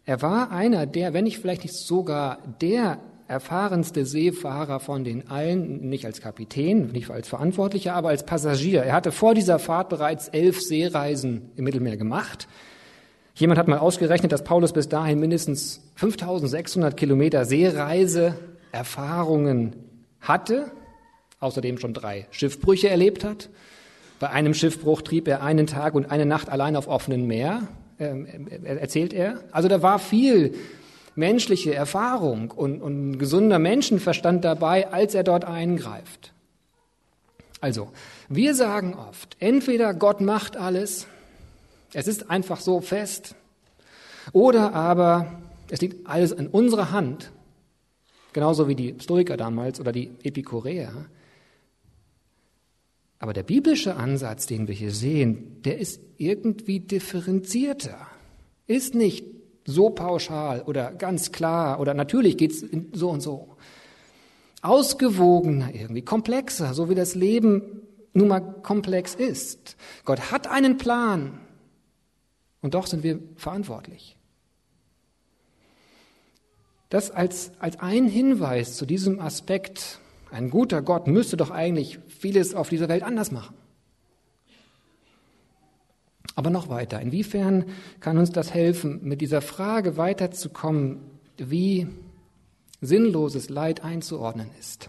Er 0.05 0.21
war 0.21 0.51
einer 0.51 0.87
der, 0.87 1.15
wenn 1.15 1.25
nicht 1.25 1.39
vielleicht 1.39 1.63
nicht 1.63 1.75
sogar 1.75 2.39
der 2.61 2.99
erfahrenste 3.33 4.05
Seefahrer 4.05 4.79
von 4.79 5.05
den 5.05 5.29
allen, 5.29 5.89
nicht 5.89 6.05
als 6.05 6.21
Kapitän, 6.21 6.89
nicht 6.93 7.09
als 7.11 7.29
Verantwortlicher, 7.29 7.95
aber 7.95 8.11
als 8.11 8.27
Passagier. 8.27 8.83
Er 8.83 8.93
hatte 8.93 9.11
vor 9.11 9.33
dieser 9.35 9.59
Fahrt 9.59 9.89
bereits 9.89 10.29
elf 10.29 10.61
Seereisen 10.61 11.51
im 11.57 11.65
Mittelmeer 11.65 11.97
gemacht. 11.97 12.47
Jemand 13.35 13.59
hat 13.59 13.69
mal 13.69 13.79
ausgerechnet, 13.79 14.33
dass 14.33 14.45
Paulus 14.45 14.75
bis 14.75 14.91
dahin 14.91 15.19
mindestens 15.19 15.81
5600 15.95 16.95
Kilometer 16.95 17.47
Seereiseerfahrungen 17.47 19.77
hatte, 20.21 20.71
außerdem 21.41 21.79
schon 21.79 21.95
drei 21.95 22.27
Schiffbrüche 22.31 22.91
erlebt 22.91 23.25
hat. 23.25 23.49
Bei 24.21 24.29
einem 24.29 24.53
Schiffbruch 24.53 25.01
trieb 25.01 25.27
er 25.27 25.43
einen 25.43 25.67
Tag 25.67 25.95
und 25.95 26.11
eine 26.11 26.27
Nacht 26.27 26.51
allein 26.51 26.77
auf 26.77 26.87
offenem 26.87 27.27
Meer, 27.27 27.63
äh, 27.97 28.13
erzählt 28.63 29.15
er. 29.15 29.43
Also 29.53 29.69
da 29.69 29.81
war 29.81 29.99
viel 29.99 30.53
menschliche 31.15 31.75
Erfahrung 31.75 32.51
und, 32.51 32.81
und 32.81 33.19
gesunder 33.19 33.59
Menschenverstand 33.59 34.45
dabei, 34.45 34.93
als 34.93 35.15
er 35.15 35.25
dort 35.25 35.45
eingreift. 35.45 36.33
Also, 37.61 37.93
wir 38.29 38.55
sagen 38.55 38.95
oft, 38.95 39.37
entweder 39.39 39.95
Gott 39.95 40.21
macht 40.21 40.57
alles, 40.57 41.07
es 41.93 42.09
ist 42.09 42.31
einfach 42.31 42.61
so 42.61 42.81
fest, 42.81 43.37
oder 44.33 44.75
aber 44.75 45.41
es 45.69 45.81
liegt 45.81 46.07
alles 46.07 46.33
in 46.33 46.49
unserer 46.49 46.91
Hand, 46.91 47.33
genauso 48.33 48.69
wie 48.69 48.75
die 48.75 48.97
Stoiker 49.01 49.37
damals 49.37 49.81
oder 49.81 49.93
die 49.93 50.11
Epikureer. 50.23 51.07
Aber 53.19 53.33
der 53.33 53.45
biblische 53.45 53.95
Ansatz, 53.95 54.47
den 54.47 54.67
wir 54.67 54.75
hier 54.75 54.91
sehen, 54.91 55.63
der 55.63 55.79
ist 55.79 56.01
irgendwie 56.17 56.81
differenzierter, 56.81 58.09
ist 58.67 58.97
nicht 58.97 59.25
so 59.65 59.91
pauschal 59.91 60.63
oder 60.63 60.93
ganz 60.93 61.33
klar 61.33 61.81
oder 61.81 61.95
natürlich 61.95 62.37
geht's 62.37 62.65
so 62.93 63.11
und 63.11 63.21
so. 63.21 63.57
Ausgewogener 64.61 65.75
irgendwie, 65.75 66.03
komplexer, 66.03 66.75
so 66.75 66.89
wie 66.89 66.95
das 66.95 67.15
Leben 67.15 67.83
nun 68.13 68.29
mal 68.29 68.41
komplex 68.41 69.15
ist. 69.15 69.77
Gott 70.05 70.31
hat 70.31 70.47
einen 70.47 70.77
Plan 70.79 71.41
und 72.61 72.75
doch 72.75 72.87
sind 72.87 73.03
wir 73.03 73.19
verantwortlich. 73.37 74.17
Das 76.91 77.11
als, 77.11 77.53
als 77.59 77.81
ein 77.81 78.07
Hinweis 78.07 78.77
zu 78.77 78.85
diesem 78.85 79.19
Aspekt, 79.19 79.99
ein 80.31 80.51
guter 80.51 80.83
Gott 80.83 81.07
müsste 81.07 81.37
doch 81.37 81.51
eigentlich 81.51 81.99
vieles 82.07 82.55
auf 82.55 82.69
dieser 82.69 82.89
Welt 82.89 83.03
anders 83.03 83.31
machen. 83.31 83.55
Aber 86.35 86.51
noch 86.51 86.69
weiter. 86.69 87.01
Inwiefern 87.01 87.65
kann 88.01 88.19
uns 88.19 88.31
das 88.31 88.55
helfen, 88.55 89.01
mit 89.03 89.21
dieser 89.21 89.43
Frage 89.43 89.97
weiterzukommen, 89.97 90.99
wie 91.37 91.87
sinnloses 92.81 93.49
Leid 93.49 93.85
einzuordnen 93.85 94.49
ist? 94.59 94.89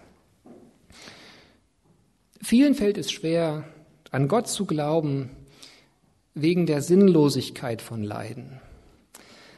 Vielen 2.42 2.76
fällt 2.76 2.98
es 2.98 3.12
schwer, 3.12 3.66
an 4.12 4.28
Gott 4.28 4.48
zu 4.48 4.66
glauben, 4.66 5.30
wegen 6.34 6.66
der 6.66 6.82
Sinnlosigkeit 6.82 7.82
von 7.82 8.04
Leiden. 8.04 8.60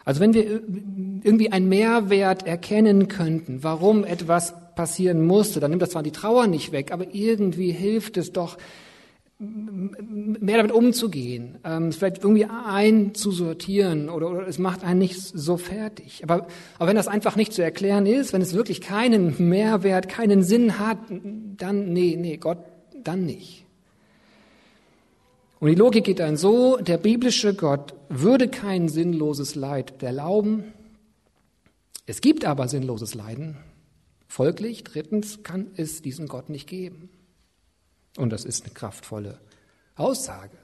Also 0.04 0.22
wenn 0.22 0.34
wir 0.34 0.44
irgendwie 0.44 1.52
einen 1.52 1.68
Mehrwert 1.68 2.46
erkennen 2.46 3.08
könnten, 3.08 3.64
warum 3.64 4.04
etwas 4.04 4.54
passieren 4.76 5.26
musste, 5.26 5.60
dann 5.60 5.72
nimmt 5.72 5.82
das 5.82 5.92
zwar 5.92 6.04
die 6.04 6.12
Trauer 6.12 6.48
nicht 6.48 6.72
weg, 6.72 6.92
aber 6.92 7.14
irgendwie 7.14 7.72
hilft 7.72 8.18
es 8.18 8.32
doch, 8.32 8.58
mehr 9.38 10.58
damit 10.58 10.72
umzugehen, 10.72 11.58
ähm, 11.66 11.92
vielleicht 11.92 12.24
irgendwie 12.24 12.46
einzusortieren 12.46 14.10
oder, 14.10 14.30
oder 14.30 14.48
es 14.48 14.60
macht 14.60 14.86
einen 14.86 15.00
nicht 15.00 15.20
so 15.20 15.58
fertig. 15.58 16.24
Aber, 16.24 16.48
aber 16.78 16.88
wenn 16.88 16.96
das 16.96 17.10
einfach 17.10 17.36
nicht 17.36 17.52
zu 17.52 17.62
erklären 17.62 18.06
ist, 18.06 18.32
wenn 18.32 18.42
es 18.42 18.54
wirklich 18.54 18.80
keinen 18.80 19.36
Mehrwert, 19.50 20.08
keinen 20.08 20.42
Sinn 20.42 20.80
hat, 20.80 21.00
dann, 21.10 21.92
nee, 21.92 22.16
nee, 22.18 22.38
Gott, 22.38 22.60
dann 23.04 23.26
nicht. 23.26 23.66
Und 25.60 25.70
die 25.70 25.76
Logik 25.76 26.06
geht 26.06 26.20
dann 26.20 26.38
so, 26.38 26.78
der 26.78 26.98
biblische 26.98 27.54
Gott 27.54 27.94
würde 28.08 28.48
kein 28.48 28.88
sinnloses 28.88 29.56
Leid 29.56 30.02
erlauben. 30.02 30.74
Es 32.06 32.22
gibt 32.22 32.46
aber 32.46 32.68
sinnloses 32.68 33.16
Leiden. 33.16 33.58
Folglich, 34.28 34.84
drittens, 34.84 35.44
kann 35.44 35.68
es 35.76 36.02
diesen 36.02 36.28
Gott 36.28 36.50
nicht 36.50 36.68
geben. 36.68 37.10
Und 38.18 38.30
das 38.30 38.46
ist 38.46 38.64
eine 38.64 38.74
kraftvolle 38.74 39.40
Aussage. 39.96 40.58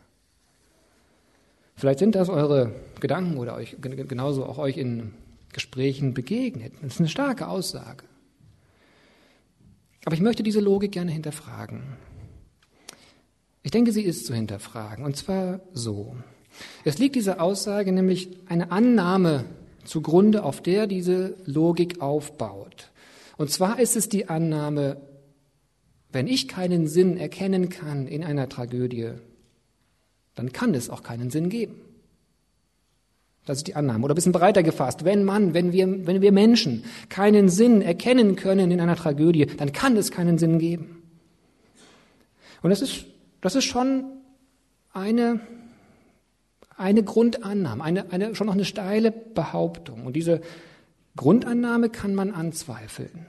Vielleicht 1.76 2.00
sind 2.00 2.16
das 2.16 2.30
eure 2.30 2.74
Gedanken 3.00 3.38
oder 3.38 3.56
euch 3.56 3.78
genauso 3.82 4.46
auch 4.46 4.58
euch 4.58 4.78
in 4.78 5.14
Gesprächen 5.52 6.14
begegnet. 6.14 6.74
Das 6.82 6.94
ist 6.94 7.00
eine 7.00 7.10
starke 7.10 7.48
Aussage. 7.48 8.06
Aber 10.06 10.16
ich 10.16 10.22
möchte 10.22 10.44
diese 10.44 10.60
Logik 10.60 10.92
gerne 10.92 11.12
hinterfragen. 11.12 11.84
Ich 13.64 13.72
denke, 13.72 13.92
sie 13.92 14.04
ist 14.04 14.26
zu 14.26 14.34
hinterfragen. 14.34 15.06
Und 15.06 15.16
zwar 15.18 15.60
so. 15.74 16.16
Es 16.84 16.98
liegt 16.98 17.16
dieser 17.16 17.42
Aussage 17.42 17.92
nämlich 17.92 18.30
eine 18.48 18.72
Annahme 18.72 19.46
zugrunde, 19.84 20.44
auf 20.44 20.62
der 20.62 20.88
diese 20.88 21.36
Logik 21.46 22.02
aufbaut. 22.02 22.92
Und 23.38 23.50
zwar 23.50 23.80
ist 23.80 23.96
es 23.96 24.10
die 24.10 24.30
Annahme, 24.30 24.98
wenn 26.12 26.28
ich 26.28 26.48
keinen 26.48 26.88
Sinn 26.88 27.18
erkennen 27.18 27.70
kann 27.70 28.08
in 28.08 28.24
einer 28.24 28.50
Tragödie, 28.50 29.12
dann 30.36 30.52
kann 30.52 30.74
es 30.74 30.90
auch 30.90 31.04
keinen 31.04 31.30
Sinn 31.30 31.50
geben. 31.50 31.82
Das 33.46 33.58
ist 33.58 33.68
die 33.68 33.76
Annahme. 33.76 34.06
Oder 34.06 34.14
ein 34.14 34.16
bisschen 34.16 34.32
breiter 34.32 34.62
gefasst. 34.62 35.04
Wenn 35.04 35.24
man, 35.24 35.54
wenn 35.54 35.72
wir, 35.74 36.06
wenn 36.06 36.22
wir 36.22 36.32
Menschen 36.32 36.84
keinen 37.10 37.50
Sinn 37.50 37.82
erkennen 37.82 38.36
können 38.36 38.70
in 38.72 38.80
einer 38.80 38.96
Tragödie, 38.96 39.46
dann 39.46 39.72
kann 39.72 39.98
es 39.98 40.12
keinen 40.12 40.38
Sinn 40.38 40.60
geben. 40.60 41.02
Und 42.62 42.70
das 42.70 42.82
ist, 42.82 43.06
das 43.42 43.56
ist 43.56 43.66
schon 43.66 44.04
eine, 44.94 45.40
eine 46.78 47.04
Grundannahme, 47.04 47.84
eine, 47.84 48.12
eine, 48.12 48.36
schon 48.36 48.48
noch 48.48 48.54
eine 48.54 48.66
steile 48.66 49.12
Behauptung. 49.12 50.06
Und 50.06 50.16
diese 50.16 50.42
Grundannahme 51.16 51.90
kann 51.90 52.14
man 52.14 52.32
anzweifeln. 52.32 53.26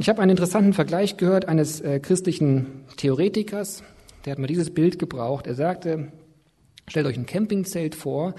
Ich 0.00 0.08
habe 0.08 0.22
einen 0.22 0.30
interessanten 0.30 0.74
Vergleich 0.74 1.16
gehört 1.16 1.48
eines 1.48 1.80
äh, 1.80 1.98
christlichen 1.98 2.84
Theoretikers, 2.98 3.82
der 4.24 4.30
hat 4.30 4.38
mal 4.38 4.46
dieses 4.46 4.70
Bild 4.70 5.00
gebraucht. 5.00 5.48
Er 5.48 5.56
sagte, 5.56 6.12
stellt 6.86 7.04
euch 7.06 7.16
ein 7.16 7.26
Campingzelt 7.26 7.96
vor, 7.96 8.36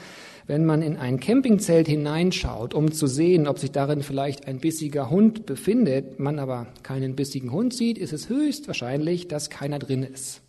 wenn 0.48 0.66
man 0.66 0.82
in 0.82 0.96
ein 0.96 1.20
Campingzelt 1.20 1.90
hineinschaut, 1.90 2.74
um 2.74 2.94
zu 2.94 3.08
sehen, 3.08 3.46
ob 3.46 3.60
sich 3.60 3.74
darin 3.74 4.04
vielleicht 4.04 4.48
ein 4.48 4.60
bissiger 4.60 5.10
Hund 5.10 5.46
befindet, 5.46 6.18
man 6.18 6.40
aber 6.40 6.68
keinen 6.82 7.18
bissigen 7.18 7.52
Hund 7.52 7.74
sieht, 7.74 7.98
ist 7.98 8.14
es 8.14 8.30
höchstwahrscheinlich, 8.30 9.28
dass 9.28 9.50
keiner 9.50 9.80
drin 9.80 10.04
ist. 10.04 10.42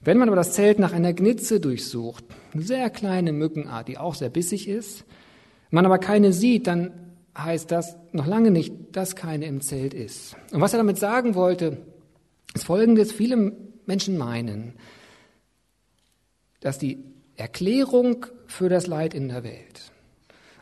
Wenn 0.00 0.16
man 0.16 0.30
aber 0.30 0.36
das 0.36 0.52
Zelt 0.52 0.78
nach 0.78 0.94
einer 0.94 1.12
Gnitze 1.12 1.60
durchsucht, 1.60 2.24
eine 2.54 2.62
sehr 2.62 2.88
kleine 2.88 3.34
Mückenart, 3.34 3.88
die 3.88 3.98
auch 3.98 4.14
sehr 4.14 4.30
bissig 4.30 4.68
ist, 4.68 5.04
man 5.70 5.84
aber 5.84 5.98
keine 5.98 6.32
sieht, 6.32 6.66
dann 6.66 7.05
heißt 7.36 7.70
das 7.70 7.96
noch 8.12 8.26
lange 8.26 8.50
nicht, 8.50 8.72
dass 8.92 9.16
keine 9.16 9.46
im 9.46 9.60
Zelt 9.60 9.94
ist. 9.94 10.36
Und 10.52 10.60
was 10.60 10.72
er 10.72 10.78
damit 10.78 10.98
sagen 10.98 11.34
wollte, 11.34 11.78
ist 12.54 12.64
folgendes. 12.64 13.12
Viele 13.12 13.52
Menschen 13.86 14.16
meinen, 14.16 14.74
dass 16.60 16.78
die 16.78 17.04
Erklärung 17.36 18.26
für 18.46 18.68
das 18.68 18.86
Leid 18.86 19.14
in 19.14 19.28
der 19.28 19.44
Welt, 19.44 19.92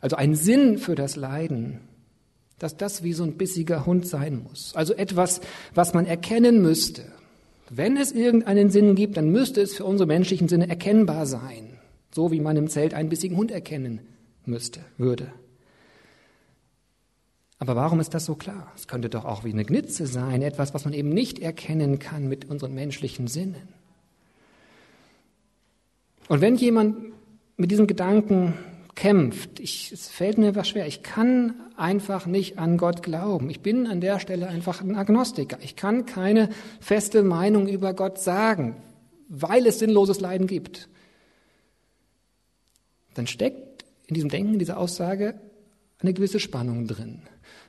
also 0.01 0.17
ein 0.17 0.35
Sinn 0.35 0.79
für 0.79 0.95
das 0.95 1.17
Leiden, 1.17 1.81
dass 2.59 2.77
das 2.77 3.03
wie 3.03 3.13
so 3.13 3.25
ein 3.25 3.37
bissiger 3.37 3.87
Hund 3.87 4.07
sein 4.07 4.43
muss. 4.43 4.75
Also 4.75 4.95
etwas, 4.95 5.41
was 5.75 5.95
man 5.95 6.07
erkennen 6.07 6.63
müsste. 6.63 7.05
Wenn 7.71 7.97
es 7.97 8.13
irgendeinen 8.13 8.71
Sinn 8.71 8.95
gibt, 8.95 9.17
dann 9.17 9.31
müsste 9.31 9.61
es 9.61 9.75
für 9.75 9.85
unsere 9.85 10.07
menschlichen 10.07 10.49
Sinne 10.49 10.69
erkennbar 10.69 11.27
sein. 11.27 11.79
So 12.15 12.31
wie 12.31 12.41
man 12.41 12.57
im 12.57 12.69
Zelt 12.69 12.95
einen 12.95 13.09
bissigen 13.09 13.37
Hund 13.37 13.51
erkennen 13.51 14.01
müsste, 14.45 14.81
würde. 14.99 15.33
Aber 17.67 17.77
warum 17.77 17.99
ist 17.99 18.13
das 18.13 18.27
so 18.27 18.35
klar? 18.35 18.71
Es 18.77 18.89
könnte 18.89 19.09
doch 19.09 19.25
auch 19.25 19.43
wie 19.43 19.51
eine 19.51 19.65
Gnitze 19.65 20.07
sein, 20.07 20.43
etwas, 20.43 20.75
was 20.75 20.85
man 20.85 20.93
eben 20.93 21.09
nicht 21.09 21.39
erkennen 21.39 21.99
kann 21.99 22.29
mit 22.29 22.51
unseren 22.51 22.75
menschlichen 22.75 23.27
Sinnen. 23.27 23.69
Und 26.29 26.43
wenn 26.43 26.57
jemand 26.57 27.15
mit 27.57 27.71
diesem 27.71 27.87
Gedanken 27.87 28.53
kämpft, 28.95 29.61
ich, 29.61 29.93
es 29.93 30.09
fällt 30.09 30.37
mir 30.37 30.49
etwas 30.49 30.69
schwer, 30.69 30.87
ich 30.87 31.03
kann 31.03 31.55
einfach 31.75 32.27
nicht 32.27 32.59
an 32.59 32.77
Gott 32.77 33.03
glauben. 33.03 33.49
Ich 33.49 33.61
bin 33.61 33.87
an 33.87 34.03
der 34.03 34.21
Stelle 34.21 34.47
einfach 34.47 34.83
ein 34.83 34.95
Agnostiker. 34.95 35.57
Ich 35.63 35.75
kann 35.75 36.05
keine 36.05 36.51
feste 36.81 37.23
Meinung 37.23 37.67
über 37.67 37.95
Gott 37.95 38.19
sagen, 38.19 38.77
weil 39.31 39.67
es 39.67 39.79
sinnloses 39.79 40.21
Leiden 40.21 40.49
gibt. 40.49 40.91
Dann 43.15 43.27
steckt 43.27 43.87
in 44.07 44.17
diesem 44.17 44.29
Denken, 44.29 44.53
in 44.53 44.59
dieser 44.59 44.77
Aussage 44.77 45.41
eine 46.01 46.13
gewisse 46.13 46.41
Spannung 46.41 46.87
drin. 46.87 47.23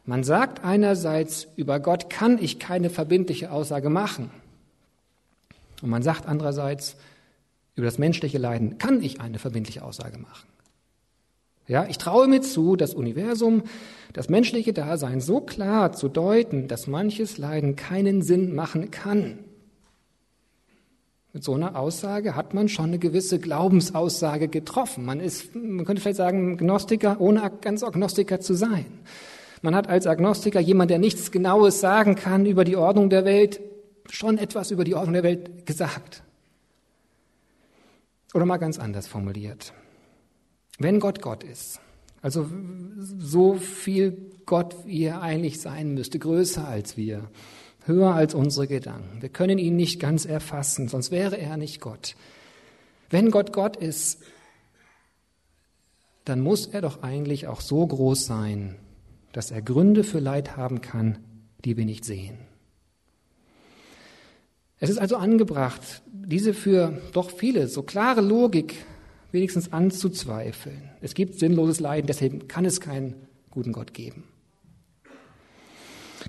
Man 0.06 0.24
sagt 0.24 0.64
einerseits, 0.64 1.48
über 1.56 1.80
Gott 1.80 2.10
kann 2.10 2.38
ich 2.42 2.60
keine 2.60 2.90
verbindliche 2.90 3.52
Aussage 3.52 3.90
machen. 3.90 4.30
Und 5.82 5.90
man 5.90 6.04
sagt 6.04 6.28
andererseits, 6.28 6.96
über 7.76 7.86
das 7.86 7.98
menschliche 7.98 8.38
Leiden 8.38 8.78
kann 8.78 9.02
ich 9.02 9.20
eine 9.20 9.40
verbindliche 9.40 9.84
Aussage 9.84 10.18
machen. 10.18 10.48
Ja, 11.68 11.88
ich 11.90 11.98
traue 11.98 12.28
mir 12.28 12.42
zu, 12.42 12.76
das 12.76 12.94
Universum, 12.94 13.64
das 14.14 14.30
menschliche 14.30 14.72
Dasein 14.72 15.20
so 15.20 15.42
klar 15.42 15.92
zu 15.92 16.08
deuten, 16.08 16.68
dass 16.68 16.86
manches 16.86 17.40
Leiden 17.40 17.76
keinen 17.76 18.22
Sinn 18.22 18.54
machen 18.54 18.92
kann. 18.92 19.40
Mit 21.34 21.44
so 21.44 21.56
einer 21.56 21.78
Aussage 21.78 22.36
hat 22.36 22.54
man 22.54 22.70
schon 22.70 22.86
eine 22.86 23.00
gewisse 23.00 23.40
Glaubensaussage 23.40 24.48
getroffen. 24.48 25.04
Man 25.04 25.20
ist, 25.20 25.54
man 25.56 25.84
könnte 25.84 26.02
vielleicht 26.02 26.18
sagen, 26.18 26.56
Gnostiker, 26.58 27.20
ohne 27.20 27.52
ganz 27.62 27.84
Agnostiker 27.84 28.40
zu 28.40 28.54
sein. 28.54 28.86
Man 29.62 29.76
hat 29.76 29.88
als 29.88 30.08
Agnostiker 30.08 30.60
jemand, 30.60 30.92
der 30.92 31.00
nichts 31.00 31.32
Genaues 31.32 31.80
sagen 31.80 32.16
kann 32.16 32.46
über 32.46 32.64
die 32.64 32.76
Ordnung 32.76 33.10
der 33.10 33.26
Welt, 33.26 33.62
schon 34.10 34.38
etwas 34.38 34.72
über 34.72 34.84
die 34.84 34.96
Ordnung 34.96 35.14
der 35.14 35.24
Welt 35.24 35.66
gesagt. 35.66 36.24
Oder 38.34 38.46
mal 38.46 38.58
ganz 38.58 38.80
anders 38.80 39.08
formuliert. 39.08 39.74
Wenn 40.78 41.00
Gott 41.00 41.22
Gott 41.22 41.44
ist, 41.44 41.80
also 42.22 42.50
so 42.98 43.56
viel 43.56 44.32
Gott, 44.46 44.76
wie 44.86 45.04
er 45.04 45.22
eigentlich 45.22 45.62
sein 45.62 45.94
müsste, 45.94 46.20
größer 46.20 46.68
als 46.68 46.98
wir, 46.98 47.30
höher 47.86 48.14
als 48.14 48.34
unsere 48.34 48.68
Gedanken. 48.68 49.22
Wir 49.22 49.30
können 49.30 49.58
ihn 49.58 49.76
nicht 49.76 50.00
ganz 50.00 50.26
erfassen, 50.26 50.88
sonst 50.88 51.12
wäre 51.12 51.38
er 51.38 51.56
nicht 51.58 51.82
Gott. 51.82 52.16
Wenn 53.10 53.32
Gott 53.32 53.54
Gott 53.54 53.78
ist, 53.78 54.24
dann 56.26 56.42
muss 56.42 56.66
er 56.66 56.82
doch 56.82 57.04
eigentlich 57.04 57.48
auch 57.48 57.62
so 57.62 57.86
groß 57.86 58.26
sein, 58.26 58.76
dass 59.36 59.52
er 59.52 59.62
Gründe 59.62 60.06
für 60.06 60.20
Leid 60.20 60.56
haben 60.56 60.80
kann, 60.80 61.18
die 61.66 61.76
wir 61.76 61.84
nicht 61.84 62.06
sehen. 62.06 62.38
Es 64.80 64.90
ist 64.90 64.98
also 64.98 65.18
angebracht, 65.18 66.02
diese 66.08 66.54
für 66.54 67.02
doch 67.12 67.32
viele 67.32 67.68
so 67.68 67.84
klare 67.84 68.22
Logik 68.22 68.86
wenigstens 69.34 69.74
anzuzweifeln. 69.74 70.90
Es 71.02 71.16
gibt 71.16 71.38
sinnloses 71.38 71.82
Leiden, 71.82 72.08
deshalb 72.08 72.48
kann 72.48 72.64
es 72.64 72.80
keinen 72.80 73.28
guten 73.52 73.74
Gott 73.74 73.94
geben. 73.94 74.24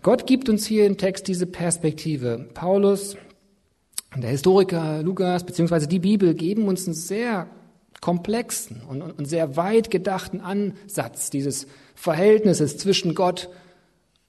Gott 0.03 0.27
gibt 0.27 0.49
uns 0.49 0.67
hier 0.67 0.85
im 0.85 0.99
Text 0.99 1.29
diese 1.29 1.47
Perspektive. 1.47 2.49
Paulus, 2.55 3.17
der 4.17 4.31
Historiker 4.31 5.05
Lukas 5.05 5.47
beziehungsweise 5.47 5.87
die 5.87 6.01
Bibel 6.01 6.35
geben 6.35 6.67
uns 6.67 6.87
einen 6.87 6.95
sehr 6.95 7.49
komplexen 8.01 8.83
und, 8.89 9.03
und 9.03 9.27
sehr 9.27 9.57
weit 9.57 9.91
gedachten 9.91 10.41
Ansatz 10.41 11.31
dieses 11.31 11.67
Verhältnisses 11.95 12.77
zwischen 12.77 13.15
Gott 13.15 13.49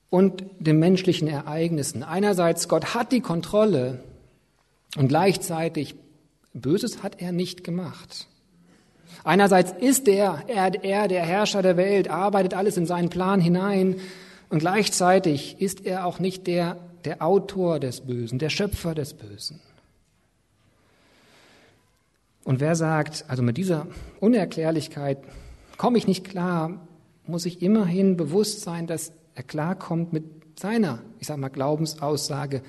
und 0.10 0.44
den 0.60 0.80
menschlichen 0.80 1.28
Ereignissen. 1.28 2.04
Einerseits, 2.04 2.68
Gott 2.68 2.94
hat 2.94 3.12
die 3.12 3.22
Kontrolle 3.22 4.04
und 4.96 5.10
gleichzeitig 5.10 5.96
Böses 6.54 7.04
hat 7.04 7.22
er 7.22 7.32
nicht 7.32 7.64
gemacht. 7.64 8.28
Einerseits 9.24 9.74
ist 9.80 10.08
er, 10.08 10.44
er, 10.48 10.84
er 10.84 11.08
der 11.08 11.24
Herrscher 11.24 11.62
der 11.62 11.78
Welt, 11.78 12.10
arbeitet 12.10 12.54
alles 12.54 12.78
in 12.78 12.86
seinen 12.86 13.10
Plan 13.10 13.42
hinein 13.42 13.98
und 14.50 14.60
gleichzeitig 14.60 15.60
ist 15.60 15.86
er 15.86 16.06
auch 16.06 16.20
nicht 16.20 16.48
der, 16.48 16.78
der 17.06 17.22
Autor 17.22 17.80
des 17.80 18.02
Bösen, 18.02 18.40
der 18.40 18.50
Schöpfer 18.50 18.96
des 18.96 19.14
Bösen. 19.14 19.60
Und 22.48 22.62
wer 22.62 22.78
sagt, 22.78 23.26
also 23.28 23.44
mit 23.44 23.58
dieser 23.58 23.88
Unerklärlichkeit 24.22 25.18
komme 25.76 25.98
ich 25.98 26.08
nicht 26.08 26.24
klar, 26.24 26.88
muss 27.26 27.46
ich 27.46 27.62
immerhin 27.62 28.16
bewusst 28.16 28.62
sein, 28.62 28.88
dass 28.88 29.12
er 29.36 29.44
klarkommt 29.44 30.14
mit 30.14 30.24
seiner, 30.58 31.04
ich 31.20 31.28
sage 31.28 31.42
mal, 31.42 31.50
Glaubensaussage 31.50 32.62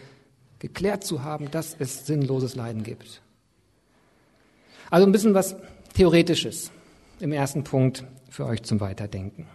geklärt 0.58 1.04
zu 1.04 1.22
haben, 1.22 1.52
dass 1.52 1.76
es 1.78 2.06
sinnloses 2.06 2.56
Leiden 2.56 2.82
gibt. 2.82 3.22
Also 4.90 5.06
ein 5.06 5.12
bisschen 5.12 5.34
was 5.34 5.54
Theoretisches 5.94 6.72
im 7.20 7.30
ersten 7.30 7.62
Punkt 7.62 8.04
für 8.30 8.46
euch 8.46 8.64
zum 8.64 8.80
Weiterdenken. 8.80 9.46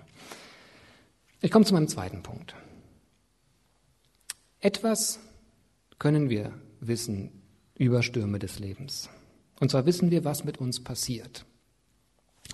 Ich 1.42 1.52
komme 1.52 1.66
zu 1.66 1.74
meinem 1.74 1.90
zweiten 1.90 2.24
Punkt. 2.24 2.56
Etwas 4.62 5.20
können 6.00 6.30
wir 6.30 6.54
wissen 6.80 7.42
über 7.78 8.02
Stürme 8.04 8.40
des 8.40 8.60
Lebens. 8.60 9.10
Und 9.60 9.72
zwar 9.72 9.86
wissen 9.86 10.12
wir, 10.12 10.26
was 10.26 10.44
mit 10.44 10.60
uns 10.60 10.84
passiert. 10.84 11.46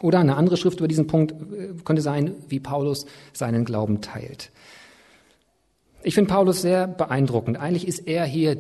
Oder 0.02 0.20
eine 0.20 0.36
andere 0.36 0.58
Schrift 0.58 0.80
über 0.80 0.88
diesen 0.88 1.08
Punkt 1.08 1.32
äh, 1.32 1.74
könnte 1.84 2.02
sein, 2.02 2.36
wie 2.48 2.60
Paulus 2.60 3.06
seinen 3.34 3.66
Glauben 3.66 4.02
teilt. 4.02 4.52
Ich 6.04 6.16
finde 6.16 6.32
Paulus 6.32 6.62
sehr 6.62 6.88
beeindruckend. 6.88 7.58
Eigentlich 7.58 7.88
ist 7.88 8.08
er 8.08 8.26
hier 8.26 8.58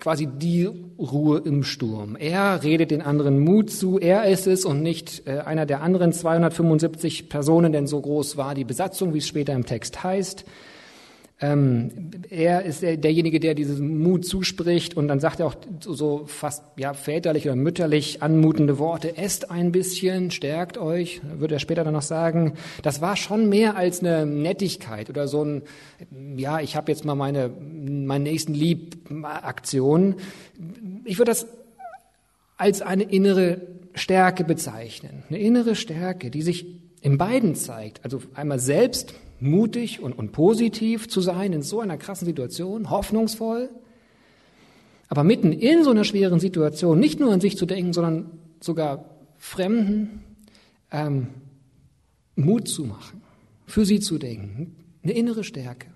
quasi 0.00 0.26
die 0.26 0.68
Ruhe 0.98 1.38
im 1.44 1.64
Sturm. 1.64 2.16
Er 2.16 2.62
redet 2.62 2.90
den 2.90 3.02
anderen 3.02 3.38
Mut 3.38 3.70
zu, 3.70 3.98
er 3.98 4.26
ist 4.26 4.46
es 4.46 4.64
und 4.64 4.82
nicht 4.82 5.26
äh, 5.26 5.38
einer 5.40 5.66
der 5.66 5.82
anderen 5.82 6.12
275 6.12 7.28
Personen, 7.28 7.72
denn 7.72 7.86
so 7.86 8.00
groß 8.00 8.36
war 8.36 8.54
die 8.54 8.64
Besatzung, 8.64 9.14
wie 9.14 9.18
es 9.18 9.26
später 9.26 9.54
im 9.54 9.64
Text 9.64 10.02
heißt. 10.04 10.44
Ähm, 11.40 12.10
er 12.30 12.64
ist 12.64 12.82
der, 12.82 12.96
derjenige, 12.96 13.38
der 13.38 13.54
diesen 13.54 14.02
Mut 14.02 14.24
zuspricht 14.24 14.96
und 14.96 15.06
dann 15.06 15.20
sagt 15.20 15.38
er 15.38 15.46
auch 15.46 15.54
so 15.80 16.24
fast 16.26 16.64
ja 16.76 16.94
väterlich 16.94 17.46
oder 17.46 17.54
mütterlich 17.54 18.22
anmutende 18.22 18.78
Worte. 18.78 19.16
Esst 19.16 19.48
ein 19.48 19.70
bisschen, 19.70 20.32
stärkt 20.32 20.78
euch, 20.78 21.20
würde 21.38 21.54
er 21.54 21.60
später 21.60 21.84
dann 21.84 21.94
noch 21.94 22.02
sagen. 22.02 22.54
Das 22.82 23.00
war 23.00 23.14
schon 23.16 23.48
mehr 23.48 23.76
als 23.76 24.00
eine 24.00 24.26
Nettigkeit 24.26 25.10
oder 25.10 25.28
so 25.28 25.44
ein 25.44 25.62
ja, 26.36 26.60
ich 26.60 26.74
habe 26.74 26.90
jetzt 26.90 27.04
mal 27.04 27.14
meine 27.14 27.48
meinen 27.48 28.24
nächsten 28.24 28.54
Lieb-Aktion. 28.54 30.16
Ich 31.04 31.18
würde 31.18 31.30
das 31.30 31.46
als 32.56 32.82
eine 32.82 33.04
innere 33.04 33.62
Stärke 33.94 34.44
bezeichnen. 34.44 35.22
Eine 35.28 35.38
innere 35.38 35.76
Stärke, 35.76 36.30
die 36.30 36.42
sich 36.42 36.66
in 37.00 37.16
beiden 37.16 37.54
zeigt. 37.54 38.04
Also 38.04 38.22
einmal 38.34 38.58
selbst 38.58 39.14
mutig 39.40 40.00
und, 40.00 40.12
und 40.12 40.32
positiv 40.32 41.08
zu 41.08 41.20
sein 41.20 41.52
in 41.52 41.62
so 41.62 41.80
einer 41.80 41.96
krassen 41.96 42.26
Situation, 42.26 42.90
hoffnungsvoll, 42.90 43.70
aber 45.08 45.24
mitten 45.24 45.52
in 45.52 45.84
so 45.84 45.90
einer 45.90 46.04
schweren 46.04 46.40
Situation 46.40 46.98
nicht 46.98 47.20
nur 47.20 47.32
an 47.32 47.40
sich 47.40 47.56
zu 47.56 47.66
denken, 47.66 47.92
sondern 47.92 48.30
sogar 48.60 49.04
Fremden 49.38 50.24
ähm, 50.90 51.28
Mut 52.36 52.68
zu 52.68 52.84
machen, 52.84 53.22
für 53.66 53.84
sie 53.84 54.00
zu 54.00 54.18
denken, 54.18 54.76
eine 55.02 55.12
innere 55.12 55.44
Stärke. 55.44 55.88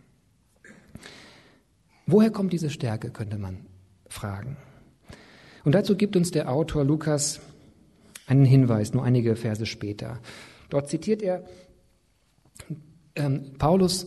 Woher 2.07 2.31
kommt 2.31 2.53
diese 2.53 2.71
Stärke, 2.71 3.11
könnte 3.11 3.39
man 3.39 3.67
fragen. 4.09 4.57
Und 5.65 5.75
dazu 5.75 5.97
gibt 5.97 6.17
uns 6.17 6.31
der 6.31 6.51
Autor 6.51 6.85
Lukas 6.85 7.41
einen 8.27 8.45
Hinweis, 8.45 8.93
nur 8.93 9.05
einige 9.05 9.37
Verse 9.37 9.67
später. 9.67 10.21
Dort 10.69 10.89
zitiert 10.89 11.23
er 11.23 11.45
ähm, 13.17 13.53
Paulus 13.59 14.07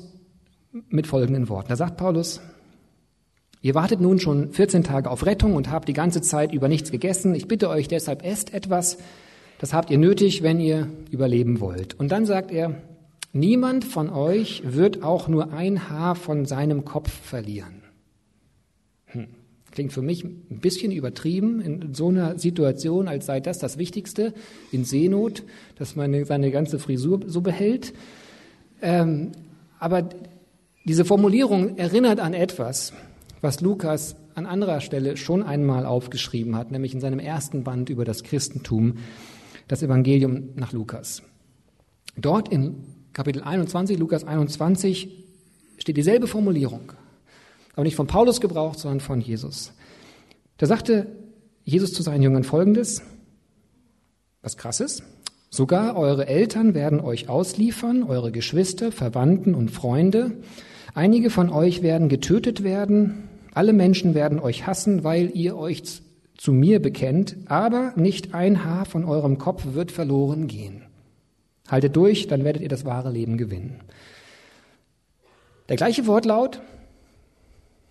mit 0.90 1.08
folgenden 1.08 1.50
Worten. 1.50 1.70
Da 1.70 1.76
sagt 1.76 1.98
Paulus, 1.98 2.42
ihr 3.62 3.76
wartet 3.76 4.02
nun 4.02 4.20
schon 4.20 4.52
14 4.52 4.84
Tage 4.84 5.10
auf 5.10 5.26
Rettung 5.26 5.56
und 5.56 5.72
habt 5.72 5.88
die 5.88 5.94
ganze 5.94 6.22
Zeit 6.22 6.54
über 6.54 6.68
nichts 6.68 6.92
gegessen. 6.92 7.34
Ich 7.36 7.48
bitte 7.48 7.70
euch 7.70 7.88
deshalb, 7.88 8.24
esst 8.24 8.54
etwas. 8.54 8.98
Das 9.60 9.74
habt 9.74 9.90
ihr 9.90 9.98
nötig, 9.98 10.44
wenn 10.44 10.60
ihr 10.60 10.90
überleben 11.12 11.60
wollt. 11.60 11.94
Und 11.94 12.12
dann 12.12 12.26
sagt 12.26 12.52
er, 12.52 12.82
niemand 13.32 13.86
von 13.86 14.10
euch 14.10 14.64
wird 14.66 15.02
auch 15.04 15.28
nur 15.28 15.54
ein 15.54 15.90
Haar 15.90 16.16
von 16.16 16.46
seinem 16.46 16.84
Kopf 16.84 17.10
verlieren. 17.10 17.84
Hm. 19.08 19.28
Klingt 19.72 19.92
für 19.92 20.02
mich 20.02 20.24
ein 20.24 20.60
bisschen 20.62 20.94
übertrieben 20.94 21.60
in 21.60 21.94
so 21.94 22.08
einer 22.08 22.40
Situation, 22.40 23.10
als 23.10 23.26
sei 23.26 23.42
das 23.42 23.60
das 23.60 23.78
Wichtigste 23.78 24.34
in 24.72 24.86
Seenot, 24.86 25.44
dass 25.78 25.98
man 25.98 26.24
seine 26.24 26.50
ganze 26.50 26.80
Frisur 26.80 27.20
so 27.28 27.42
behält. 27.42 27.94
Ähm, 28.82 29.32
aber 29.80 30.10
diese 30.86 31.06
Formulierung 31.06 31.78
erinnert 31.78 32.20
an 32.20 32.34
etwas, 32.34 32.94
was 33.42 33.62
Lukas 33.62 34.16
an 34.36 34.46
anderer 34.46 34.82
Stelle 34.82 35.18
schon 35.18 35.44
einmal 35.44 35.86
aufgeschrieben 35.86 36.56
hat, 36.56 36.72
nämlich 36.72 36.94
in 36.94 37.00
seinem 37.00 37.20
ersten 37.20 37.64
Band 37.64 37.90
über 37.90 38.06
das 38.06 38.24
Christentum, 38.24 38.98
das 39.68 39.82
Evangelium 39.82 40.50
nach 40.56 40.74
Lukas. 40.74 41.24
Dort 42.18 42.50
in 42.50 42.84
Kapitel 43.14 43.44
21, 43.44 43.98
Lukas 43.98 44.24
21, 44.24 45.10
steht 45.78 45.98
dieselbe 45.98 46.28
Formulierung 46.28 46.92
aber 47.76 47.84
nicht 47.84 47.96
von 47.96 48.08
Paulus 48.08 48.42
gebraucht, 48.42 48.80
sondern 48.80 49.02
von 49.02 49.22
Jesus. 49.22 49.74
Da 50.58 50.66
sagte 50.66 51.08
Jesus 51.64 51.94
zu 51.94 52.04
seinen 52.04 52.22
Jüngern 52.24 52.44
Folgendes, 52.44 53.02
was 54.42 54.58
krasses, 54.58 55.04
sogar 55.56 55.96
eure 55.96 56.28
Eltern 56.28 56.74
werden 56.74 57.00
euch 57.00 57.30
ausliefern, 57.30 58.04
eure 58.04 58.32
Geschwister, 58.32 58.92
Verwandten 58.92 59.56
und 59.56 59.72
Freunde. 59.72 60.32
Einige 60.94 61.30
von 61.30 61.50
euch 61.50 61.82
werden 61.82 62.10
getötet 62.10 62.64
werden, 62.64 63.30
alle 63.54 63.74
Menschen 63.74 64.16
werden 64.16 64.40
euch 64.40 64.68
hassen, 64.68 65.04
weil 65.04 65.32
ihr 65.34 65.58
euch 65.58 65.84
zu 66.38 66.52
mir 66.52 66.82
bekennt, 66.82 67.38
aber 67.46 67.94
nicht 67.96 68.34
ein 68.34 68.66
Haar 68.66 68.86
von 68.86 69.06
eurem 69.06 69.38
Kopf 69.38 69.66
wird 69.74 69.92
verloren 69.92 70.48
gehen. 70.48 70.84
Haltet 71.68 71.96
durch, 71.96 72.28
dann 72.28 72.44
werdet 72.44 72.62
ihr 72.62 72.70
das 72.70 72.86
wahre 72.86 73.12
Leben 73.12 73.38
gewinnen. 73.38 73.82
Der 75.70 75.78
gleiche 75.78 76.06
Wortlaut, 76.06 76.62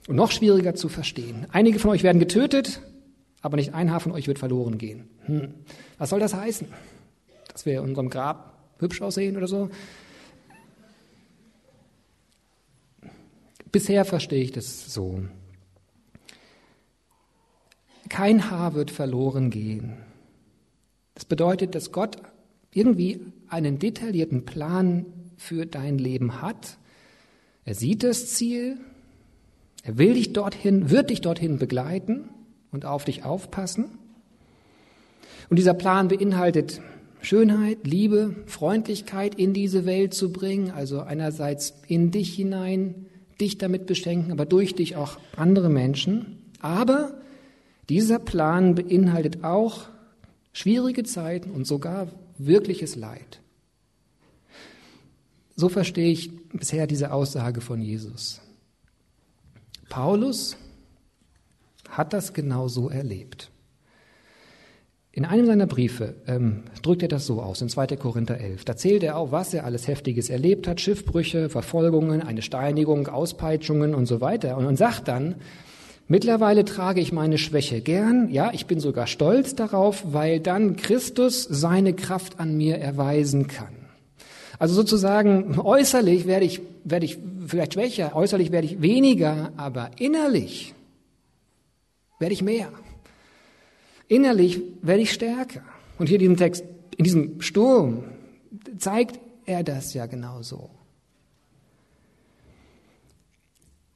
und 0.09 0.17
noch 0.17 0.31
schwieriger 0.31 0.75
zu 0.75 0.89
verstehen. 0.89 1.47
Einige 1.51 1.79
von 1.79 1.91
euch 1.91 2.03
werden 2.03 2.19
getötet, 2.19 2.83
aber 3.41 3.57
nicht 3.57 3.75
ein 3.75 3.91
Haar 3.91 4.01
von 4.01 4.13
euch 4.13 4.29
wird 4.29 4.39
verloren 4.39 4.79
gehen. 4.79 5.09
Hm. 5.25 5.55
Was 5.99 6.11
soll 6.11 6.21
das 6.21 6.35
heißen? 6.35 6.69
Dass 7.55 7.65
wir 7.65 7.79
in 7.79 7.89
unserem 7.89 8.11
Grab 8.11 8.59
hübsch 8.81 9.01
aussehen 9.01 9.39
oder 9.39 9.49
so? 9.49 9.71
Bisher 13.73 14.05
verstehe 14.05 14.43
ich 14.43 14.53
das 14.53 14.93
so. 14.93 15.25
Kein 18.09 18.51
Haar 18.51 18.75
wird 18.75 18.91
verloren 18.91 19.51
gehen. 19.51 19.95
Das 21.15 21.25
bedeutet, 21.25 21.75
dass 21.75 21.91
Gott 21.91 22.19
irgendwie 22.73 23.21
einen 23.49 23.79
detaillierten 23.79 24.45
Plan 24.45 25.07
für 25.37 25.65
dein 25.67 25.99
Leben 25.99 26.43
hat. 26.43 26.79
Er 27.65 27.75
sieht 27.75 28.03
das 28.03 28.35
Ziel, 28.35 28.79
er 29.83 29.99
will 29.99 30.15
dich 30.15 30.33
dorthin, 30.33 30.91
wird 30.91 31.11
dich 31.11 31.21
dorthin 31.21 31.59
begleiten 31.59 32.29
und 32.73 32.85
auf 32.85 33.05
dich 33.05 33.25
aufpassen. 33.25 33.99
Und 35.51 35.59
dieser 35.59 35.75
Plan 35.75 36.09
beinhaltet 36.09 36.81
Schönheit, 37.25 37.87
Liebe, 37.87 38.37
Freundlichkeit 38.47 39.35
in 39.37 39.55
diese 39.55 39.87
Welt 39.87 40.13
zu 40.13 40.31
bringen, 40.31 40.71
also 40.71 41.01
einerseits 41.01 41.75
in 41.89 42.11
dich 42.11 42.35
hinein, 42.35 43.07
dich 43.41 43.57
damit 43.57 43.87
beschenken, 43.87 44.31
aber 44.31 44.45
durch 44.45 44.75
dich 44.75 44.97
auch 44.97 45.19
andere 45.37 45.71
Menschen. 45.71 46.53
Aber 46.61 47.19
dieser 47.89 48.19
Plan 48.19 48.75
beinhaltet 48.75 49.43
auch 49.43 49.87
schwierige 50.53 51.03
Zeiten 51.05 51.51
und 51.51 51.67
sogar 51.67 52.09
wirkliches 52.37 52.95
Leid. 52.95 53.41
So 55.57 55.69
verstehe 55.69 56.11
ich 56.11 56.31
bisher 56.49 56.87
diese 56.87 57.13
Aussage 57.13 57.61
von 57.61 57.81
Jesus. 57.81 58.41
Paulus 59.89 60.57
hat 61.89 62.13
das 62.13 62.35
genau 62.35 62.69
so 62.69 62.91
erlebt. 62.91 63.51
In 65.17 65.25
einem 65.25 65.47
seiner 65.47 65.69
Briefe 65.69 66.17
ähm, 66.27 66.65
drückt 66.83 67.03
er 67.03 67.09
das 67.09 67.25
so 67.25 67.41
aus, 67.41 67.63
in 67.63 67.69
2. 67.69 67.87
Korinther 67.97 68.37
11. 68.37 68.65
Da 68.65 68.77
zählt 68.77 69.05
er 69.05 69.17
auf, 69.17 69.31
was 69.31 69.55
er 69.55 69.65
alles 69.65 69.87
Heftiges 69.87 70.29
erlebt 70.29 70.67
hat, 70.67 70.81
Schiffbrüche, 70.81 71.49
Verfolgungen, 71.49 72.21
eine 72.21 72.43
Steinigung, 72.43 73.07
Auspeitschungen 73.07 73.95
und 73.95 74.07
so 74.07 74.21
weiter. 74.21 74.57
Und, 74.57 74.67
und 74.67 74.77
sagt 74.77 75.07
dann, 75.07 75.37
mittlerweile 76.09 76.65
trage 76.65 77.01
ich 77.01 77.13
meine 77.13 77.39
Schwäche 77.39 77.81
gern, 77.81 78.29
ja, 78.31 78.51
ich 78.53 78.67
bin 78.67 78.81
sogar 78.81 79.07
stolz 79.07 79.55
darauf, 79.55 80.03
weil 80.13 80.41
dann 80.41 80.75
Christus 80.75 81.45
seine 81.45 81.95
Kraft 81.95 82.41
an 82.41 82.57
mir 82.57 82.79
erweisen 82.79 83.47
kann. 83.47 83.75
Also 84.59 84.75
sozusagen 84.75 85.61
äußerlich 85.61 86.27
werde 86.27 86.45
ich, 86.45 86.61
werde 86.83 87.07
ich 87.07 87.19
vielleicht 87.47 87.75
schwächer, 87.75 88.17
äußerlich 88.17 88.51
werde 88.51 88.67
ich 88.67 88.83
weniger, 88.83 89.53
aber 89.57 89.93
innerlich 89.97 90.75
werde 92.19 92.35
ich 92.35 92.43
mehr. 92.43 92.69
Innerlich 94.09 94.61
werde 94.83 95.03
ich 95.03 95.13
stärker. 95.13 95.63
Und 95.99 96.09
hier 96.09 96.17
in 96.17 96.21
diesem 96.21 96.37
Text, 96.37 96.65
in 96.97 97.05
diesem 97.05 97.41
Sturm, 97.41 98.05
zeigt 98.79 99.19
er 99.47 99.63
das 99.63 99.95
ja 99.95 100.07
genauso. 100.07 100.71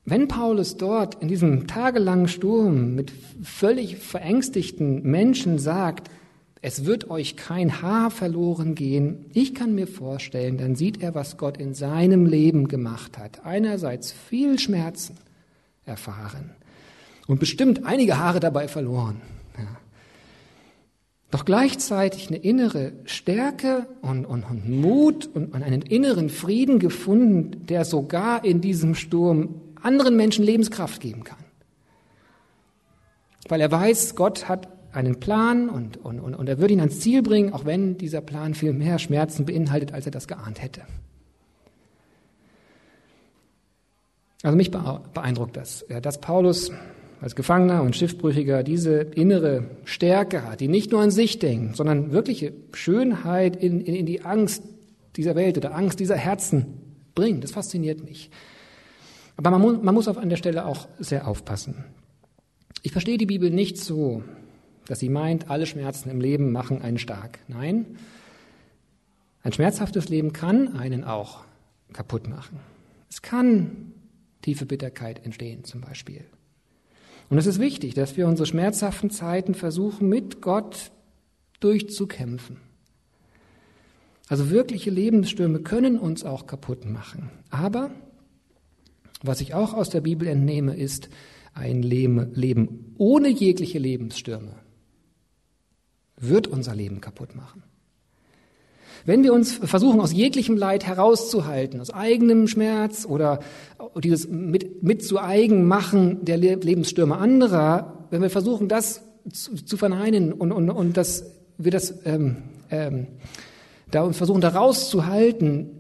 Wenn 0.05 0.27
Paulus 0.27 0.79
dort 0.79 1.21
in 1.21 1.29
diesem 1.29 1.66
tagelangen 1.66 2.29
Sturm 2.29 2.94
mit 2.94 3.12
völlig 3.42 3.99
verängstigten 3.99 5.03
Menschen 5.03 5.59
sagt, 5.59 6.11
es 6.62 6.87
wird 6.87 7.11
euch 7.11 7.37
kein 7.37 7.83
Haar 7.83 8.11
verloren 8.11 8.75
gehen. 8.75 9.27
Ich 9.33 9.55
kann 9.55 9.75
mir 9.75 9.87
vorstellen, 9.87 10.57
dann 10.57 10.77
sieht 10.77 11.03
er, 11.03 11.14
was 11.14 11.37
Gott 11.37 11.59
in 11.59 11.75
seinem 11.75 12.27
Leben 12.27 12.68
gemacht 12.68 13.18
hat. 13.18 13.44
Einerseits 13.44 14.11
viel 14.11 14.59
Schmerzen 14.59 15.16
erfahren 15.85 16.51
und 17.27 17.38
bestimmt 17.38 17.85
einige 17.85 18.18
Haare 18.18 18.40
dabei 18.40 18.66
verloren. 18.66 19.21
Doch 21.31 21.45
gleichzeitig 21.45 22.29
eine 22.29 22.38
innere 22.38 22.93
Stärke 23.05 23.87
und, 24.01 24.25
und, 24.25 24.45
und 24.45 24.69
Mut 24.69 25.29
und, 25.35 25.53
und 25.53 25.62
einen 25.62 25.83
inneren 25.83 26.31
Frieden 26.31 26.79
gefunden, 26.79 27.67
der 27.67 27.85
sogar 27.85 28.45
in 28.45 28.62
diesem 28.62 28.95
Sturm 28.95 29.61
anderen 29.83 30.17
Menschen 30.17 30.45
Lebenskraft 30.45 31.01
geben 31.01 31.25
kann. 31.25 31.45
Weil 33.49 33.61
er 33.61 33.71
weiß, 33.71 34.14
Gott 34.14 34.49
hat 34.49 34.69
einen 34.93 35.21
Plan 35.21 35.69
und, 35.69 35.99
und, 35.99 36.19
und, 36.19 36.35
und 36.35 36.49
er 36.49 36.59
würde 36.59 36.73
ihn 36.73 36.81
ans 36.81 37.01
Ziel 37.01 37.23
bringen, 37.23 37.53
auch 37.53 37.67
wenn 37.67 37.99
dieser 37.99 38.23
Plan 38.23 38.55
viel 38.55 38.73
mehr 38.73 38.99
Schmerzen 38.99 39.45
beinhaltet, 39.45 39.93
als 39.93 40.07
er 40.07 40.12
das 40.12 40.29
geahnt 40.29 40.62
hätte. 40.62 40.83
Also 44.43 44.57
mich 44.57 44.71
beeindruckt 44.71 45.57
das, 45.57 45.85
dass 46.03 46.21
Paulus 46.21 46.71
als 47.20 47.35
Gefangener 47.35 47.83
und 47.83 47.96
Schiffbrüchiger 47.96 48.62
diese 48.62 49.00
innere 49.00 49.70
Stärke 49.85 50.44
hat, 50.44 50.61
die 50.61 50.68
nicht 50.68 50.92
nur 50.92 51.00
an 51.00 51.11
sich 51.11 51.38
denkt, 51.38 51.76
sondern 51.76 52.12
wirkliche 52.12 52.52
Schönheit 52.72 53.57
in, 53.57 53.81
in, 53.81 53.94
in 53.94 54.07
die 54.07 54.22
Angst 54.22 54.62
dieser 55.16 55.35
Welt 55.35 55.57
oder 55.57 55.74
Angst 55.74 55.98
dieser 55.98 56.16
Herzen 56.16 56.66
bringt. 57.14 57.42
Das 57.42 57.50
fasziniert 57.50 58.04
mich. 58.04 58.31
Aber 59.37 59.50
man, 59.50 59.61
muss, 59.61 59.83
man 59.83 59.94
muss 59.94 60.09
auf 60.09 60.18
an 60.18 60.28
der 60.28 60.37
Stelle 60.37 60.64
auch 60.64 60.88
sehr 60.98 61.26
aufpassen. 61.26 61.85
Ich 62.83 62.92
verstehe 62.92 63.18
die 63.18 63.26
Bibel 63.26 63.50
nicht 63.50 63.78
so, 63.78 64.22
dass 64.87 65.00
sie 65.00 65.09
meint, 65.09 65.50
alle 65.50 65.66
Schmerzen 65.66 66.11
im 66.11 66.20
Leben 66.20 66.52
machen 66.52 66.83
einen 66.83 66.98
stark. 66.98 67.40
Nein, 67.48 67.98
ein 69.42 69.52
schmerzhaftes 69.52 70.09
Leben 70.09 70.33
kann 70.33 70.76
einen 70.76 71.04
auch 71.04 71.44
kaputt 71.92 72.28
machen. 72.28 72.61
Es 73.11 73.22
kann 73.22 73.92
tiefe 74.42 74.66
Bitterkeit 74.66 75.24
entstehen 75.24 75.64
zum 75.64 75.81
Beispiel. 75.81 76.24
Und 77.31 77.38
es 77.38 77.47
ist 77.47 77.61
wichtig, 77.61 77.95
dass 77.95 78.17
wir 78.17 78.27
unsere 78.27 78.47
schmerzhaften 78.47 79.11
Zeiten 79.11 79.55
versuchen, 79.55 80.09
mit 80.09 80.41
Gott 80.41 80.91
durchzukämpfen. 81.61 82.59
Also 84.29 84.51
wirkliche 84.51 84.91
Lebensstürme 84.91 85.61
können 85.61 85.99
uns 85.99 86.25
auch 86.25 86.47
kaputt 86.47 86.85
machen. 86.85 87.31
Aber 87.51 87.91
was 89.23 89.41
ich 89.41 89.55
auch 89.55 89.75
aus 89.75 89.91
der 89.91 90.01
Bibel 90.01 90.29
entnehme, 90.29 90.77
ist 90.77 91.09
ein 91.55 91.83
Leben 91.83 92.95
ohne 92.99 93.29
jegliche 93.29 93.79
Lebensstürme 93.79 94.55
wird 96.21 96.47
unser 96.47 96.75
Leben 96.75 97.01
kaputt 97.01 97.35
machen. 97.35 97.62
Wenn 99.04 99.22
wir 99.22 99.32
uns 99.32 99.52
versuchen, 99.52 100.00
aus 100.00 100.12
jeglichem 100.12 100.56
Leid 100.56 100.87
herauszuhalten, 100.87 101.80
aus 101.80 101.90
eigenem 101.90 102.48
Schmerz 102.48 103.06
oder 103.06 103.40
dieses 104.02 104.28
mit, 104.28 104.82
mit 104.82 105.04
zu 105.04 105.18
eigen 105.18 105.66
machen 105.66 106.24
der 106.24 106.37
Lebensstürme 106.37 107.16
anderer, 107.16 108.06
wenn 108.11 108.22
wir 108.22 108.30
versuchen, 108.30 108.68
das 108.68 109.02
zu, 109.32 109.54
zu 109.56 109.76
verneinen 109.76 110.32
und, 110.32 110.52
und, 110.52 110.70
und 110.70 110.96
dass 110.96 111.24
wir 111.58 111.70
das 111.70 111.94
ähm, 112.04 112.37
ähm, 112.70 113.08
da 113.90 114.02
uns 114.02 114.16
versuchen, 114.16 114.40
da 114.40 114.48
rauszuhalten, 114.48 115.70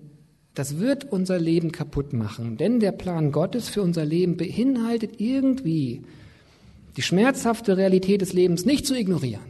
das 0.54 0.78
wird 0.78 1.12
unser 1.12 1.38
Leben 1.38 1.72
kaputt 1.72 2.12
machen. 2.12 2.56
Denn 2.56 2.80
der 2.80 2.92
Plan 2.92 3.32
Gottes 3.32 3.68
für 3.68 3.82
unser 3.82 4.04
Leben 4.04 4.36
beinhaltet 4.36 5.20
irgendwie 5.20 6.02
die 6.96 7.02
schmerzhafte 7.02 7.76
Realität 7.76 8.22
des 8.22 8.32
Lebens 8.32 8.64
nicht 8.64 8.86
zu 8.86 8.94
ignorieren, 8.94 9.44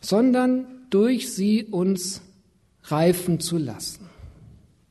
sondern 0.00 0.66
durch 0.92 1.32
sie 1.32 1.64
uns 1.64 2.22
reifen 2.84 3.40
zu 3.40 3.58
lassen. 3.58 4.08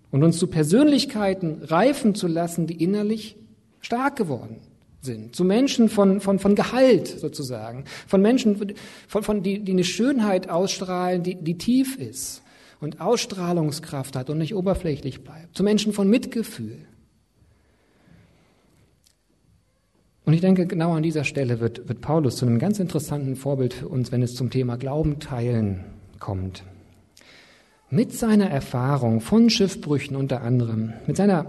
Und 0.10 0.24
uns 0.24 0.38
zu 0.38 0.48
Persönlichkeiten 0.48 1.62
reifen 1.64 2.16
zu 2.16 2.28
lassen, 2.28 2.68
die 2.68 2.84
innerlich 2.84 3.38
stark 3.80 4.18
geworden 4.18 4.58
sind, 5.00 5.36
zu 5.36 5.44
Menschen 5.44 5.90
von, 5.90 6.20
von, 6.22 6.38
von 6.38 6.56
Gehalt 6.56 7.08
sozusagen, 7.08 7.86
von 8.08 8.22
Menschen, 8.22 8.76
von, 9.08 9.24
von, 9.24 9.42
die, 9.42 9.60
die 9.60 9.72
eine 9.72 9.84
Schönheit 9.84 10.50
ausstrahlen, 10.50 11.24
die, 11.24 11.36
die 11.36 11.58
tief 11.58 11.98
ist 11.98 12.44
und 12.80 13.00
Ausstrahlungskraft 13.00 14.16
hat 14.16 14.30
und 14.30 14.38
nicht 14.38 14.54
oberflächlich 14.54 15.24
bleibt, 15.24 15.56
zu 15.56 15.64
Menschen 15.64 15.94
von 15.94 16.10
Mitgefühl. 16.10 16.78
Und 20.24 20.34
ich 20.34 20.42
denke, 20.42 20.68
genau 20.68 20.94
an 20.94 21.04
dieser 21.04 21.24
Stelle 21.24 21.60
wird, 21.60 21.88
wird 21.88 22.02
Paulus 22.02 22.36
zu 22.36 22.46
einem 22.46 22.60
ganz 22.60 22.80
interessanten 22.80 23.36
Vorbild 23.36 23.74
für 23.74 23.88
uns, 23.88 24.12
wenn 24.12 24.22
es 24.22 24.36
zum 24.36 24.50
Thema 24.50 24.78
Glauben 24.78 25.20
teilen 25.20 25.84
kommt. 26.20 26.64
Mit 27.90 28.14
seiner 28.14 28.50
Erfahrung 28.50 29.20
von 29.20 29.50
Schiffbrüchen 29.50 30.16
unter 30.16 30.42
anderem, 30.42 30.94
mit 31.08 31.18
seiner 31.18 31.48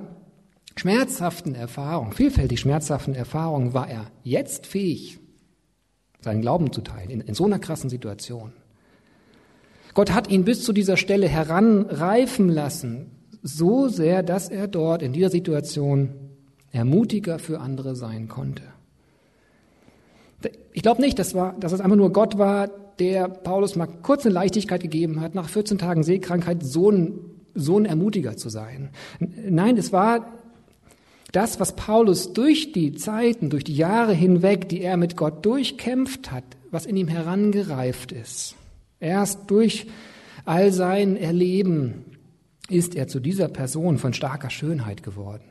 schmerzhaften 0.76 1.54
Erfahrung, 1.54 2.12
vielfältig 2.12 2.60
schmerzhaften 2.60 3.14
Erfahrung, 3.14 3.74
war 3.74 3.88
er 3.88 4.06
jetzt 4.24 4.66
fähig, 4.66 5.18
seinen 6.20 6.40
Glauben 6.40 6.72
zu 6.72 6.80
teilen, 6.80 7.10
in, 7.10 7.20
in 7.20 7.34
so 7.34 7.44
einer 7.44 7.58
krassen 7.58 7.90
Situation. 7.90 8.52
Gott 9.94 10.12
hat 10.12 10.30
ihn 10.30 10.44
bis 10.44 10.64
zu 10.64 10.72
dieser 10.72 10.96
Stelle 10.96 11.28
heranreifen 11.28 12.48
lassen, 12.48 13.10
so 13.42 13.88
sehr, 13.88 14.22
dass 14.22 14.48
er 14.48 14.66
dort 14.66 15.02
in 15.02 15.12
dieser 15.12 15.28
Situation 15.28 16.21
Ermutiger 16.72 17.38
für 17.38 17.60
andere 17.60 17.94
sein 17.94 18.28
konnte. 18.28 18.62
Ich 20.72 20.82
glaube 20.82 21.00
nicht, 21.00 21.18
dass, 21.18 21.34
war, 21.34 21.54
dass 21.60 21.72
es 21.72 21.80
einfach 21.80 21.96
nur 21.96 22.12
Gott 22.12 22.38
war, 22.38 22.68
der 22.98 23.28
Paulus 23.28 23.76
mal 23.76 23.86
kurz 23.86 24.24
eine 24.24 24.34
Leichtigkeit 24.34 24.82
gegeben 24.82 25.20
hat, 25.20 25.34
nach 25.34 25.48
14 25.48 25.78
Tagen 25.78 26.02
Seekrankheit 26.02 26.62
so 26.62 26.90
ein, 26.90 27.18
so 27.54 27.78
ein 27.78 27.84
Ermutiger 27.84 28.36
zu 28.36 28.48
sein. 28.48 28.90
Nein, 29.18 29.76
es 29.76 29.92
war 29.92 30.32
das, 31.32 31.60
was 31.60 31.76
Paulus 31.76 32.32
durch 32.32 32.72
die 32.72 32.94
Zeiten, 32.94 33.50
durch 33.50 33.64
die 33.64 33.76
Jahre 33.76 34.12
hinweg, 34.12 34.68
die 34.68 34.82
er 34.82 34.96
mit 34.96 35.16
Gott 35.16 35.44
durchkämpft 35.44 36.30
hat, 36.30 36.44
was 36.70 36.86
in 36.86 36.96
ihm 36.96 37.08
herangereift 37.08 38.12
ist. 38.12 38.54
Erst 39.00 39.50
durch 39.50 39.86
all 40.44 40.72
sein 40.72 41.16
Erleben 41.16 42.04
ist 42.68 42.94
er 42.94 43.08
zu 43.08 43.20
dieser 43.20 43.48
Person 43.48 43.98
von 43.98 44.12
starker 44.12 44.50
Schönheit 44.50 45.02
geworden. 45.02 45.44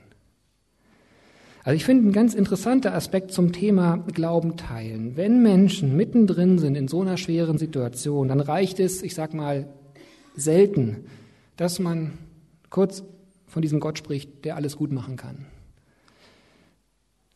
Also 1.63 1.75
ich 1.75 1.85
finde 1.85 2.09
ein 2.09 2.13
ganz 2.13 2.33
interessanter 2.33 2.93
Aspekt 2.95 3.31
zum 3.31 3.51
Thema 3.51 3.97
Glauben 4.13 4.57
teilen. 4.57 5.15
Wenn 5.15 5.43
Menschen 5.43 5.95
mittendrin 5.95 6.57
sind 6.57 6.75
in 6.75 6.87
so 6.87 7.01
einer 7.01 7.17
schweren 7.17 7.59
Situation, 7.59 8.27
dann 8.27 8.39
reicht 8.39 8.79
es, 8.79 9.03
ich 9.03 9.13
sag 9.13 9.33
mal, 9.33 9.67
selten, 10.35 11.05
dass 11.57 11.77
man 11.77 12.17
kurz 12.71 13.03
von 13.45 13.61
diesem 13.61 13.79
Gott 13.79 13.99
spricht, 13.99 14.43
der 14.43 14.55
alles 14.55 14.75
gut 14.75 14.91
machen 14.91 15.17
kann. 15.17 15.45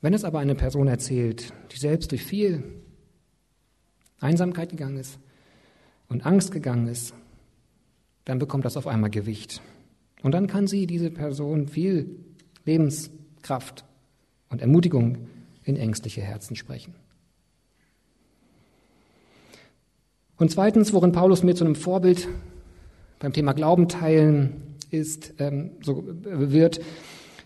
Wenn 0.02 0.14
es 0.14 0.24
aber 0.24 0.40
eine 0.40 0.56
Person 0.56 0.88
erzählt, 0.88 1.54
die 1.72 1.78
selbst 1.78 2.12
durch 2.12 2.24
viel 2.24 2.64
Einsamkeit 4.20 4.70
gegangen 4.70 4.98
ist 4.98 5.20
und 6.10 6.26
Angst 6.26 6.52
gegangen 6.52 6.88
ist, 6.88 7.14
dann 8.24 8.40
bekommt 8.40 8.66
das 8.66 8.78
auf 8.78 8.88
einmal 8.88 9.12
Gewicht. 9.12 9.62
Und 10.24 10.32
dann 10.32 10.48
kann 10.48 10.66
sie, 10.66 10.88
diese 10.88 11.12
Person, 11.12 11.68
viel 11.68 12.18
Lebenskraft 12.66 13.86
und 14.50 14.62
Ermutigung 14.62 15.18
in 15.64 15.78
ängstliche 15.78 16.22
Herzen 16.22 16.56
sprechen. 16.56 16.94
Und 20.38 20.52
zweitens, 20.52 20.94
worin 20.94 21.12
Paulus 21.12 21.44
mir 21.44 21.56
zu 21.56 21.64
einem 21.64 21.76
Vorbild 21.76 22.28
beim 23.20 23.34
Thema 23.34 23.54
Glauben 23.54 23.88
teilen 23.88 24.76
ist, 24.92 25.34
ähm, 25.40 25.72
so 25.82 26.04
wird, 26.06 26.82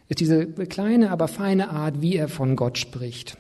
ist 0.08 0.20
diese 0.20 0.48
kleine, 0.48 1.12
aber 1.12 1.28
feine 1.28 1.70
Art, 1.70 2.02
wie 2.02 2.16
er 2.16 2.28
von 2.28 2.56
Gott 2.56 2.78
spricht. 2.78 3.38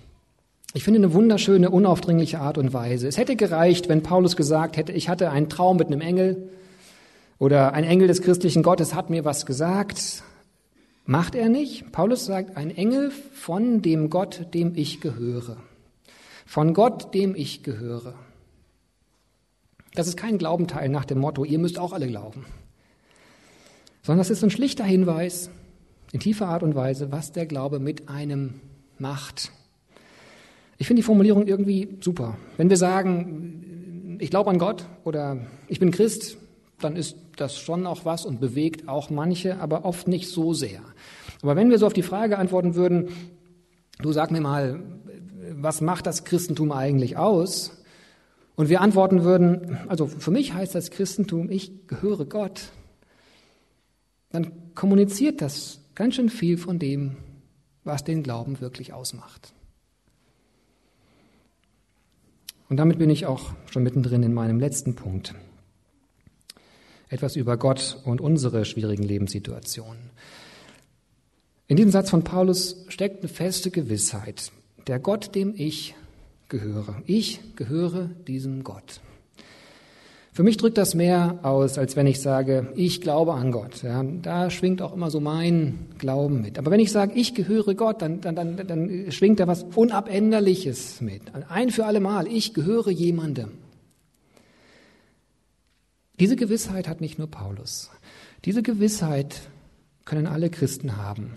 Ich 0.75 0.83
finde 0.83 0.99
eine 0.99 1.13
wunderschöne, 1.13 1.71
unaufdringliche 1.71 2.39
Art 2.39 2.59
und 2.59 2.73
Weise. 2.73 3.07
Es 3.07 3.17
hätte 3.17 3.35
gereicht, 3.35 3.89
wenn 3.89 4.03
Paulus 4.03 4.35
gesagt 4.35 4.77
hätte, 4.77 4.91
ich 4.91 5.09
hatte 5.09 5.31
einen 5.31 5.49
Traum 5.49 5.77
mit 5.77 5.87
einem 5.87 6.01
Engel 6.01 6.49
oder 7.39 7.73
ein 7.73 7.83
Engel 7.83 8.07
des 8.07 8.21
christlichen 8.21 8.61
Gottes 8.61 8.93
hat 8.93 9.09
mir 9.09 9.25
was 9.25 9.47
gesagt 9.47 10.23
Macht 11.09 11.33
er 11.33 11.49
nicht? 11.49 11.91
Paulus 11.91 12.27
sagt, 12.27 12.55
ein 12.55 12.69
Engel 12.69 13.09
von 13.09 13.81
dem 13.81 14.11
Gott, 14.11 14.53
dem 14.53 14.75
ich 14.75 15.01
gehöre. 15.01 15.57
Von 16.45 16.75
Gott, 16.75 17.15
dem 17.15 17.33
ich 17.33 17.63
gehöre. 17.63 18.13
Das 19.95 20.07
ist 20.07 20.17
kein 20.17 20.37
Glaubenteil 20.37 20.87
nach 20.87 21.05
dem 21.05 21.17
Motto, 21.17 21.45
ihr 21.45 21.57
müsst 21.57 21.79
auch 21.79 21.93
alle 21.93 22.05
glauben. 22.05 22.45
Sondern 24.03 24.19
das 24.19 24.29
ist 24.29 24.43
ein 24.43 24.51
schlichter 24.51 24.83
Hinweis 24.83 25.49
in 26.11 26.19
tiefer 26.19 26.47
Art 26.47 26.61
und 26.61 26.75
Weise, 26.75 27.11
was 27.11 27.31
der 27.31 27.47
Glaube 27.47 27.79
mit 27.79 28.07
einem 28.07 28.61
macht. 28.99 29.51
Ich 30.77 30.85
finde 30.85 30.99
die 30.99 31.07
Formulierung 31.07 31.47
irgendwie 31.47 31.97
super. 32.01 32.37
Wenn 32.55 32.69
wir 32.69 32.77
sagen, 32.77 34.19
ich 34.21 34.29
glaube 34.29 34.51
an 34.51 34.59
Gott 34.59 34.85
oder 35.05 35.39
ich 35.69 35.79
bin 35.79 35.89
Christ, 35.89 36.37
dann 36.79 36.95
ist 36.95 37.17
das 37.35 37.57
schon 37.57 37.85
auch 37.85 38.05
was 38.05 38.25
und 38.25 38.39
bewegt 38.39 38.87
auch 38.87 39.09
manche, 39.09 39.59
aber 39.59 39.85
oft 39.85 40.07
nicht 40.07 40.29
so 40.29 40.53
sehr. 40.53 40.81
Aber 41.41 41.55
wenn 41.55 41.69
wir 41.69 41.77
so 41.77 41.85
auf 41.85 41.93
die 41.93 42.03
Frage 42.03 42.37
antworten 42.37 42.75
würden, 42.75 43.09
du 43.99 44.11
sag 44.11 44.31
mir 44.31 44.41
mal, 44.41 44.81
was 45.51 45.81
macht 45.81 46.05
das 46.05 46.23
Christentum 46.23 46.71
eigentlich 46.71 47.17
aus? 47.17 47.71
Und 48.55 48.69
wir 48.69 48.81
antworten 48.81 49.23
würden, 49.23 49.77
also 49.87 50.07
für 50.07 50.31
mich 50.31 50.53
heißt 50.53 50.75
das 50.75 50.91
Christentum, 50.91 51.49
ich 51.49 51.87
gehöre 51.87 52.25
Gott, 52.25 52.71
dann 54.31 54.73
kommuniziert 54.75 55.41
das 55.41 55.79
ganz 55.95 56.15
schön 56.15 56.29
viel 56.29 56.57
von 56.57 56.77
dem, 56.77 57.17
was 57.83 58.03
den 58.03 58.21
Glauben 58.21 58.59
wirklich 58.59 58.93
ausmacht. 58.93 59.53
Und 62.69 62.77
damit 62.77 62.99
bin 62.99 63.09
ich 63.09 63.25
auch 63.25 63.51
schon 63.71 63.83
mittendrin 63.83 64.23
in 64.23 64.33
meinem 64.33 64.59
letzten 64.59 64.95
Punkt 64.95 65.33
etwas 67.09 67.35
über 67.35 67.57
Gott 67.57 67.99
und 68.05 68.21
unsere 68.21 68.65
schwierigen 68.65 69.03
Lebenssituationen. 69.03 70.11
In 71.67 71.77
diesem 71.77 71.91
Satz 71.91 72.09
von 72.09 72.23
Paulus 72.23 72.85
steckt 72.87 73.19
eine 73.19 73.29
feste 73.29 73.71
Gewissheit. 73.71 74.51
Der 74.87 74.99
Gott, 74.99 75.35
dem 75.35 75.53
ich 75.55 75.95
gehöre. 76.47 77.01
Ich 77.05 77.41
gehöre 77.55 78.09
diesem 78.27 78.63
Gott. 78.63 79.01
Für 80.31 80.43
mich 80.43 80.57
drückt 80.57 80.77
das 80.77 80.95
mehr 80.95 81.39
aus, 81.43 81.77
als 81.77 81.95
wenn 81.95 82.07
ich 82.07 82.21
sage, 82.21 82.71
ich 82.75 83.01
glaube 83.01 83.33
an 83.33 83.51
Gott. 83.51 83.83
Ja, 83.83 84.03
da 84.03 84.49
schwingt 84.49 84.81
auch 84.81 84.93
immer 84.93 85.11
so 85.11 85.19
mein 85.19 85.87
Glauben 85.97 86.41
mit. 86.41 86.57
Aber 86.57 86.71
wenn 86.71 86.79
ich 86.79 86.91
sage, 86.91 87.11
ich 87.15 87.35
gehöre 87.35 87.75
Gott, 87.75 88.01
dann, 88.01 88.21
dann, 88.21 88.35
dann, 88.35 88.55
dann 88.55 89.11
schwingt 89.11 89.39
da 89.39 89.47
was 89.47 89.65
Unabänderliches 89.75 91.01
mit. 91.01 91.23
Ein 91.49 91.71
für 91.71 91.85
alle 91.85 91.99
Mal, 91.99 92.25
ich 92.27 92.53
gehöre 92.53 92.89
jemandem. 92.89 93.51
Diese 96.19 96.35
Gewissheit 96.35 96.87
hat 96.87 97.01
nicht 97.01 97.17
nur 97.17 97.27
Paulus. 97.27 97.89
Diese 98.45 98.63
Gewissheit 98.63 99.41
können 100.05 100.27
alle 100.27 100.49
Christen 100.49 100.97
haben, 100.97 101.31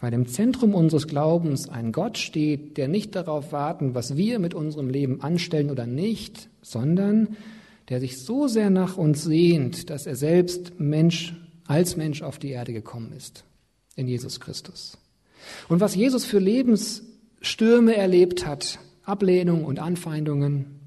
weil 0.00 0.12
im 0.12 0.26
Zentrum 0.26 0.74
unseres 0.74 1.06
Glaubens 1.06 1.68
ein 1.68 1.92
Gott 1.92 2.18
steht, 2.18 2.76
der 2.76 2.88
nicht 2.88 3.14
darauf 3.14 3.52
warten, 3.52 3.94
was 3.94 4.16
wir 4.16 4.38
mit 4.38 4.54
unserem 4.54 4.88
Leben 4.88 5.20
anstellen 5.20 5.70
oder 5.70 5.86
nicht, 5.86 6.48
sondern 6.62 7.36
der 7.88 8.00
sich 8.00 8.18
so 8.22 8.48
sehr 8.48 8.70
nach 8.70 8.96
uns 8.96 9.24
sehnt, 9.24 9.90
dass 9.90 10.06
er 10.06 10.16
selbst 10.16 10.80
Mensch 10.80 11.34
als 11.66 11.96
Mensch 11.96 12.22
auf 12.22 12.38
die 12.38 12.50
Erde 12.50 12.72
gekommen 12.72 13.12
ist, 13.12 13.44
in 13.96 14.08
Jesus 14.08 14.40
Christus. 14.40 14.98
Und 15.68 15.80
was 15.80 15.94
Jesus 15.94 16.24
für 16.24 16.38
Lebensstürme 16.38 17.94
erlebt 17.94 18.46
hat, 18.46 18.78
Ablehnung 19.04 19.64
und 19.64 19.78
Anfeindungen, 19.78 20.80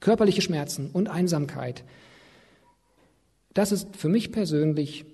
körperliche 0.00 0.42
Schmerzen 0.42 0.90
und 0.92 1.08
Einsamkeit. 1.08 1.84
Das 3.58 3.72
ist 3.72 3.96
für 3.96 4.08
mich 4.08 4.30
persönlich 4.30 5.04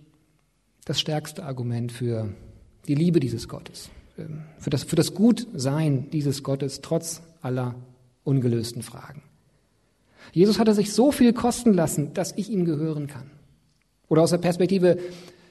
das 0.84 1.00
stärkste 1.00 1.44
Argument 1.44 1.90
für 1.90 2.28
die 2.86 2.94
Liebe 2.94 3.18
dieses 3.18 3.48
Gottes, 3.48 3.88
ähm, 4.18 4.42
für 4.58 4.68
das, 4.68 4.84
für 4.84 4.96
das 4.96 5.14
Gutsein 5.14 6.10
dieses 6.10 6.42
Gottes 6.42 6.82
trotz 6.82 7.22
aller 7.40 7.74
ungelösten 8.22 8.82
Fragen. 8.82 9.22
Jesus 10.32 10.58
hatte 10.58 10.74
sich 10.74 10.92
so 10.92 11.10
viel 11.10 11.32
kosten 11.32 11.72
lassen, 11.72 12.12
dass 12.12 12.36
ich 12.36 12.50
ihm 12.50 12.66
gehören 12.66 13.06
kann. 13.06 13.30
Oder 14.08 14.20
aus 14.20 14.30
der 14.30 14.36
Perspektive 14.36 14.98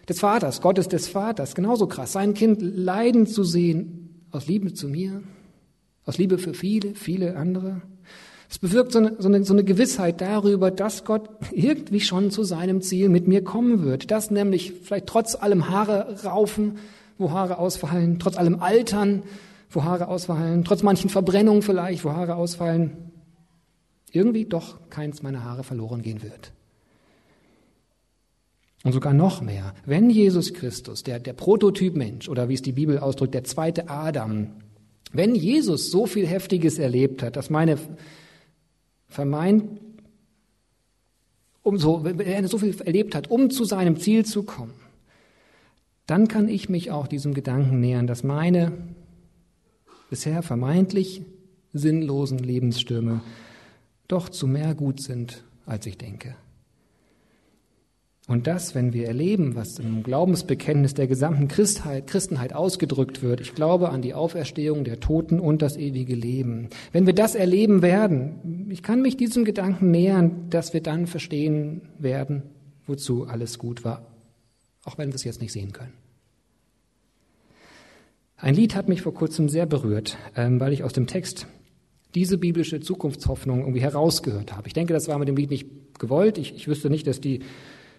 des 0.08 0.20
Vaters, 0.20 0.62
Gottes 0.62 0.88
des 0.88 1.08
Vaters, 1.08 1.56
genauso 1.56 1.88
krass, 1.88 2.12
sein 2.12 2.36
Kind 2.36 2.62
leiden 2.62 3.26
zu 3.26 3.44
sehen, 3.44 4.22
aus 4.30 4.46
Liebe 4.46 4.72
zu 4.72 4.88
mir, 4.88 5.24
aus 6.06 6.20
Liebe 6.20 6.38
für 6.38 6.54
viele, 6.54 6.94
viele 6.94 7.38
andere. 7.38 7.82
Es 8.54 8.60
bewirkt 8.60 8.92
so 8.92 9.00
eine, 9.00 9.16
so, 9.18 9.28
eine, 9.28 9.44
so 9.44 9.54
eine 9.54 9.64
Gewissheit 9.64 10.22
darüber, 10.22 10.70
dass 10.70 11.06
Gott 11.06 11.28
irgendwie 11.52 12.02
schon 12.02 12.30
zu 12.30 12.44
seinem 12.44 12.84
Ziel 12.84 13.10
mit 13.10 13.28
mir 13.28 13.44
kommen 13.44 13.84
wird. 13.84 14.12
Dass 14.12 14.30
nämlich 14.30 14.74
vielleicht 14.74 15.08
trotz 15.08 15.34
allem 15.34 15.70
Haare 15.70 16.24
raufen, 16.24 16.78
wo 17.18 17.32
Haare 17.32 17.58
ausfallen, 17.58 18.20
trotz 18.20 18.38
allem 18.38 18.62
Altern, 18.62 19.24
wo 19.72 19.84
Haare 19.84 20.08
ausfallen, 20.08 20.64
trotz 20.64 20.84
manchen 20.84 21.10
Verbrennungen 21.10 21.64
vielleicht, 21.64 22.06
wo 22.06 22.12
Haare 22.12 22.36
ausfallen, 22.36 22.92
irgendwie 24.12 24.46
doch 24.46 24.88
keins 24.92 25.24
meiner 25.24 25.44
Haare 25.44 25.64
verloren 25.64 26.04
gehen 26.04 26.22
wird. 26.22 26.52
Und 28.84 28.92
sogar 28.92 29.16
noch 29.16 29.42
mehr, 29.42 29.74
wenn 29.88 30.12
Jesus 30.12 30.54
Christus, 30.54 31.02
der, 31.02 31.20
der 31.20 31.34
Prototyp 31.34 31.96
Mensch 31.96 32.30
oder 32.30 32.50
wie 32.50 32.54
es 32.54 32.62
die 32.62 32.74
Bibel 32.74 33.00
ausdrückt, 33.00 33.34
der 33.34 33.46
zweite 33.46 33.90
Adam, 33.90 34.50
wenn 35.12 35.34
Jesus 35.34 35.90
so 35.90 36.06
viel 36.06 36.28
Heftiges 36.28 36.78
erlebt 36.78 37.24
hat, 37.24 37.36
dass 37.36 37.50
meine 37.50 37.80
vermeint, 39.14 39.80
umso, 41.62 42.04
wenn 42.04 42.20
er 42.20 42.48
so 42.48 42.58
viel 42.58 42.80
erlebt 42.82 43.16
hat, 43.16 43.30
um 43.30 43.50
zu 43.50 43.64
seinem 43.64 43.98
Ziel 43.98 44.26
zu 44.26 44.44
kommen, 44.44 44.74
dann 46.06 46.28
kann 46.28 46.50
ich 46.50 46.68
mich 46.68 46.92
auch 46.92 47.08
diesem 47.08 47.34
Gedanken 47.34 47.80
nähern, 47.80 48.08
dass 48.08 48.24
meine 48.24 48.74
bisher 50.10 50.44
vermeintlich 50.44 51.24
sinnlosen 51.72 52.40
Lebensstürme 52.40 53.22
doch 54.08 54.30
zu 54.30 54.48
mehr 54.48 54.76
gut 54.76 55.02
sind, 55.02 55.44
als 55.66 55.86
ich 55.86 55.98
denke. 55.98 56.36
Und 58.28 58.48
das, 58.48 58.74
wenn 58.74 58.94
wir 58.94 59.08
erleben, 59.08 59.56
was 59.56 59.80
im 59.80 60.02
Glaubensbekenntnis 60.02 60.94
der 60.94 61.08
gesamten 61.08 61.50
Christheit, 61.50 62.08
Christenheit 62.08 62.54
ausgedrückt 62.54 63.22
wird, 63.22 63.42
ich 63.42 63.54
glaube 63.54 63.90
an 63.90 64.02
die 64.02 64.14
Auferstehung 64.14 64.86
der 64.86 65.02
Toten 65.02 65.42
und 65.42 65.62
das 65.62 65.76
ewige 65.76 66.16
Leben. 66.16 66.70
Wenn 66.94 67.06
wir 67.06 67.14
das 67.14 67.36
erleben 67.36 67.82
werden, 67.82 68.70
ich 68.70 68.82
kann 68.82 69.02
mich 69.02 69.18
diesem 69.18 69.44
Gedanken 69.44 69.92
nähern, 69.92 70.50
dass 70.50 70.74
wir 70.74 70.82
dann 70.82 71.06
verstehen 71.06 71.82
werden, 72.00 72.44
wozu 72.88 73.28
alles 73.28 73.60
gut 73.60 73.84
war, 73.84 74.06
auch 74.86 74.98
wenn 74.98 75.10
wir 75.10 75.16
es 75.16 75.26
jetzt 75.26 75.42
nicht 75.42 75.52
sehen 75.52 75.74
können. 75.74 75.94
Ein 78.38 78.56
Lied 78.56 78.76
hat 78.76 78.88
mich 78.88 79.02
vor 79.02 79.14
kurzem 79.14 79.50
sehr 79.50 79.66
berührt, 79.66 80.18
ähm, 80.36 80.62
weil 80.62 80.72
ich 80.72 80.84
aus 80.84 80.94
dem 80.94 81.08
Text 81.08 81.48
diese 82.16 82.38
biblische 82.38 82.80
Zukunftshoffnung 82.80 83.62
irgendwie 83.62 83.82
herausgehört 83.82 84.56
habe. 84.56 84.68
Ich 84.68 84.74
denke, 84.74 84.94
das 84.94 85.08
war 85.08 85.18
mit 85.18 85.28
dem 85.28 85.36
Lied 85.36 85.50
nicht 85.50 85.68
gewollt. 86.00 86.38
Ich, 86.38 86.56
ich 86.56 86.68
wüsste 86.68 86.90
nicht, 86.90 87.08
dass 87.08 87.20
die 87.20 87.42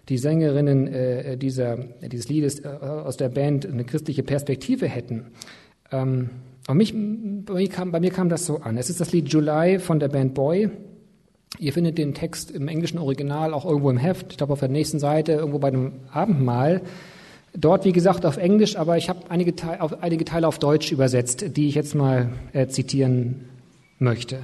die 0.09 0.19
Sängerinnen 0.19 0.87
äh, 0.87 1.37
dieser, 1.37 1.77
dieses 2.03 2.29
Liedes 2.29 2.61
äh, 2.61 2.69
aus 2.69 3.17
der 3.17 3.29
Band 3.29 3.67
eine 3.67 3.85
christliche 3.85 4.23
Perspektive 4.23 4.87
hätten. 4.87 5.27
Ähm, 5.91 6.31
mich, 6.73 6.95
bei, 6.95 7.55
mir 7.55 7.69
kam, 7.69 7.93
bei 7.93 8.01
mir 8.01 8.11
kam 8.11 8.29
das 8.29 8.47
so 8.47 8.59
an. 8.59 8.77
Es 8.77 8.91
ist 8.91 9.01
das 9.01 9.13
Lied 9.13 9.33
July 9.33 9.79
von 9.79 10.01
der 10.01 10.09
Band 10.09 10.35
Boy. 10.35 10.71
Ihr 11.59 11.73
findet 11.73 11.99
den 11.99 12.15
Text 12.15 12.51
im 12.51 12.69
englischen 12.69 12.99
Original 12.99 13.55
auch 13.55 13.65
irgendwo 13.65 13.91
im 13.91 13.99
Heft, 13.99 14.33
ich 14.33 14.39
glaube 14.39 14.53
auf 14.55 14.61
der 14.61 14.69
nächsten 14.69 14.99
Seite, 14.99 15.33
irgendwo 15.33 15.59
bei 15.59 15.71
dem 15.71 15.93
Abendmahl. 16.11 16.83
Dort, 17.57 17.85
wie 17.85 17.93
gesagt, 17.93 18.27
auf 18.27 18.37
Englisch, 18.37 18.77
aber 18.77 18.97
ich 18.97 19.09
habe 19.09 19.31
einige, 19.31 19.55
einige 20.01 20.25
Teile 20.25 20.49
auf 20.49 20.59
Deutsch 20.59 20.91
übersetzt, 20.91 21.57
die 21.57 21.69
ich 21.69 21.77
jetzt 21.77 21.95
mal 21.95 22.31
äh, 22.53 22.67
zitieren 22.67 23.45
möchte. 23.99 24.39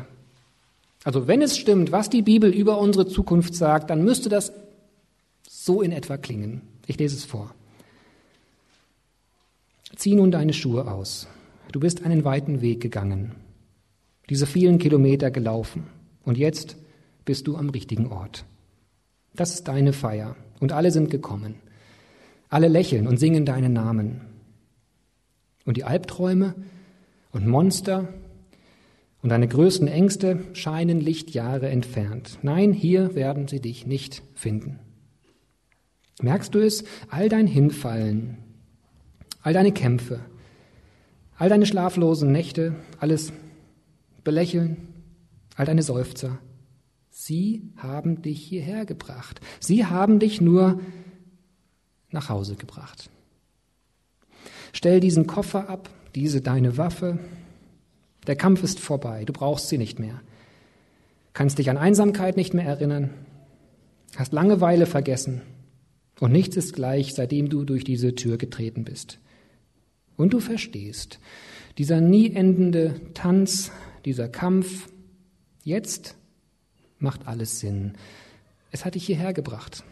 Also 1.03 1.27
wenn 1.27 1.43
es 1.43 1.57
stimmt, 1.59 1.91
was 1.91 2.11
die 2.11 2.23
Bibel 2.23 2.53
über 2.55 2.79
unsere 2.79 3.09
Zukunft 3.09 3.55
sagt, 3.55 3.91
dann 3.91 4.05
müsste 4.05 4.29
das 4.29 4.53
so 5.65 5.83
in 5.83 5.93
etwa 5.93 6.17
klingen. 6.17 6.63
Ich 6.87 6.99
lese 6.99 7.17
es 7.17 7.25
vor. 7.25 7.55
Zieh 9.95 10.15
nun 10.15 10.31
deine 10.31 10.55
Schuhe 10.55 10.91
aus. 10.91 11.29
Du 11.73 11.81
bist 11.81 12.05
einen 12.05 12.25
weiten 12.25 12.63
Weg 12.63 12.81
gegangen, 12.81 13.33
diese 14.29 14.47
vielen 14.47 14.79
Kilometer 14.79 15.31
gelaufen 15.31 15.85
und 16.25 16.39
jetzt 16.39 16.77
bist 17.25 17.47
du 17.47 17.57
am 17.57 17.69
richtigen 17.69 18.07
Ort. 18.07 18.45
Das 19.35 19.53
ist 19.53 19.69
deine 19.69 19.93
Feier 19.93 20.35
und 20.61 20.73
alle 20.73 20.91
sind 20.91 21.11
gekommen. 21.11 21.57
Alle 22.49 22.69
lächeln 22.69 23.07
und 23.07 23.19
singen 23.19 23.45
deinen 23.45 23.73
Namen. 23.73 24.23
Und 25.65 25.77
die 25.77 25.85
Albträume 25.85 26.55
und 27.33 27.47
Monster 27.47 28.09
und 29.23 29.29
deine 29.29 29.47
größten 29.47 29.87
Ängste 29.87 30.41
scheinen 30.55 31.01
Lichtjahre 31.01 31.69
entfernt. 31.69 32.39
Nein, 32.43 32.73
hier 32.73 33.15
werden 33.15 33.47
sie 33.47 33.61
dich 33.61 33.87
nicht 33.87 34.23
finden. 34.35 34.81
Merkst 36.23 36.55
du 36.55 36.59
es? 36.59 36.85
All 37.09 37.29
dein 37.29 37.47
Hinfallen, 37.47 38.39
all 39.43 39.53
deine 39.53 39.73
Kämpfe, 39.73 40.21
all 41.37 41.49
deine 41.49 41.67
schlaflosen 41.67 42.33
Nächte, 42.33 42.75
alles 42.99 43.33
Belächeln, 44.25 44.89
all 45.57 45.67
deine 45.67 45.83
Seufzer. 45.83 46.39
Sie 47.11 47.71
haben 47.77 48.23
dich 48.23 48.45
hierher 48.45 48.85
gebracht. 48.85 49.41
Sie 49.59 49.87
haben 49.87 50.19
dich 50.19 50.41
nur 50.41 50.81
nach 52.11 52.29
Hause 52.29 52.57
gebracht. 52.57 53.11
Stell 54.73 55.01
diesen 55.01 55.27
Koffer 55.27 55.69
ab, 55.69 55.91
diese 56.15 56.41
deine 56.41 56.77
Waffe. 56.77 57.19
Der 58.27 58.37
Kampf 58.37 58.63
ist 58.63 58.81
vorbei, 58.81 59.25
du 59.25 59.33
brauchst 59.33 59.69
sie 59.69 59.79
nicht 59.79 59.99
mehr. 59.99 60.21
Kannst 61.33 61.59
dich 61.59 61.71
an 61.71 61.79
Einsamkeit 61.79 62.37
nicht 62.37 62.55
mehr 62.55 62.67
erinnern, 62.67 63.11
hast 64.17 64.33
Langeweile 64.33 64.87
vergessen, 64.87 65.43
und 66.21 66.33
nichts 66.33 66.57
ist 66.57 66.75
gleich, 66.75 67.15
seitdem 67.15 67.49
du 67.49 67.65
durch 67.65 67.83
diese 67.83 68.15
Tür 68.15 68.37
getreten 68.37 68.85
bist. 68.85 69.19
Und 70.17 70.35
du 70.35 70.41
verstehst, 70.41 71.19
dieser 71.79 72.01
nie 72.03 72.35
endende 72.35 73.01
Tanz, 73.15 73.73
dieser 74.05 74.29
Kampf, 74.29 74.89
jetzt 75.65 76.15
macht 76.99 77.27
alles 77.27 77.59
Sinn. 77.59 77.95
Es 78.71 78.85
hat 78.85 78.95
dich 78.95 79.07
hierher 79.07 79.33
gebracht. 79.33 79.83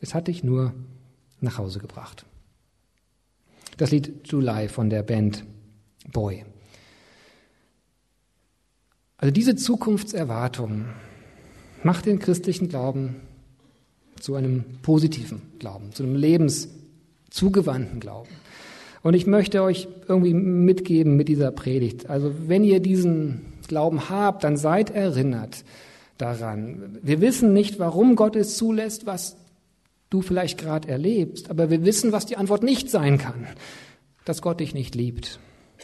Es 0.00 0.14
hat 0.14 0.28
dich 0.28 0.44
nur 0.44 0.72
nach 1.40 1.58
Hause 1.58 1.80
gebracht. 1.80 2.24
Das 3.76 3.90
Lied 3.90 4.28
July 4.28 4.68
von 4.68 4.88
der 4.88 5.02
Band 5.02 5.44
Boy. 6.12 6.44
Also 9.16 9.32
diese 9.32 9.56
Zukunftserwartung 9.56 10.86
macht 11.82 12.06
den 12.06 12.20
christlichen 12.20 12.68
Glauben 12.68 13.16
zu 14.22 14.36
einem 14.36 14.64
positiven 14.82 15.42
Glauben, 15.58 15.92
zu 15.92 16.04
einem 16.04 16.14
lebenszugewandten 16.14 17.98
Glauben. 17.98 18.28
Und 19.02 19.14
ich 19.14 19.26
möchte 19.26 19.62
euch 19.62 19.88
irgendwie 20.06 20.32
mitgeben 20.32 21.16
mit 21.16 21.28
dieser 21.28 21.50
Predigt. 21.50 22.08
Also 22.08 22.32
wenn 22.46 22.62
ihr 22.62 22.78
diesen 22.78 23.40
Glauben 23.66 24.08
habt, 24.08 24.44
dann 24.44 24.56
seid 24.56 24.90
erinnert 24.90 25.64
daran. 26.18 26.98
Wir 27.02 27.20
wissen 27.20 27.52
nicht, 27.52 27.80
warum 27.80 28.14
Gott 28.14 28.36
es 28.36 28.56
zulässt, 28.56 29.06
was 29.06 29.36
du 30.08 30.22
vielleicht 30.22 30.56
gerade 30.58 30.88
erlebst, 30.88 31.50
aber 31.50 31.70
wir 31.70 31.84
wissen, 31.84 32.12
was 32.12 32.26
die 32.26 32.36
Antwort 32.36 32.62
nicht 32.62 32.90
sein 32.90 33.18
kann, 33.18 33.46
dass 34.24 34.40
Gott 34.40 34.60
dich 34.60 34.72
nicht 34.72 34.94
liebt. 34.94 35.40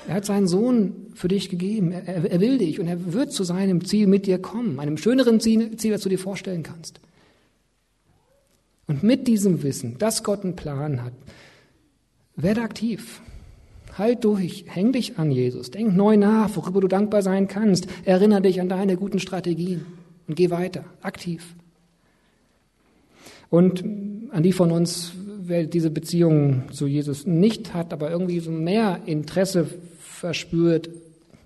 Er 0.07 0.15
hat 0.15 0.27
seinen 0.27 0.47
Sohn 0.47 1.09
für 1.15 1.27
dich 1.27 1.49
gegeben. 1.49 1.91
Er, 1.91 2.31
er 2.31 2.41
will 2.41 2.59
dich 2.59 2.79
und 2.79 2.87
er 2.87 3.13
wird 3.13 3.33
zu 3.33 3.43
seinem 3.43 3.85
Ziel 3.85 4.07
mit 4.07 4.27
dir 4.27 4.39
kommen, 4.39 4.79
einem 4.79 4.97
schöneren 4.97 5.41
Ziel, 5.41 5.77
Ziel, 5.77 5.93
als 5.93 6.03
du 6.03 6.09
dir 6.09 6.21
vorstellen 6.21 6.63
kannst. 6.63 7.01
Und 8.89 9.03
mit 9.03 9.29
diesem 9.29 9.63
Wissen, 9.63 9.97
dass 9.99 10.25
Gott 10.25 10.43
einen 10.43 10.57
Plan 10.57 11.05
hat, 11.05 11.13
werde 12.37 12.63
aktiv. 12.63 13.21
Halt 13.97 14.25
durch, 14.25 14.65
häng 14.69 14.93
dich 14.93 15.19
an 15.19 15.31
Jesus, 15.31 15.71
denk 15.71 15.95
neu 15.95 16.17
nach, 16.17 16.57
worüber 16.57 16.81
du 16.81 16.89
dankbar 16.89 17.23
sein 17.23 17.49
kannst, 17.49 17.87
erinnere 18.05 18.43
dich 18.43 18.61
an 18.61 18.69
deine 18.69 18.97
guten 18.97 19.19
Strategien 19.19 19.85
und 20.27 20.37
geh 20.37 20.51
weiter, 20.51 20.85
aktiv. 21.03 21.55
Und 23.51 23.85
an 24.31 24.43
die 24.43 24.53
von 24.53 24.71
uns, 24.71 25.13
wer 25.41 25.65
diese 25.65 25.91
Beziehung 25.91 26.65
zu 26.71 26.87
Jesus 26.87 27.27
nicht 27.27 27.75
hat, 27.75 27.93
aber 27.93 28.11
irgendwie 28.11 28.41
so 28.41 28.51
mehr 28.51 29.01
Interesse 29.07 29.67
verspürt 30.01 30.91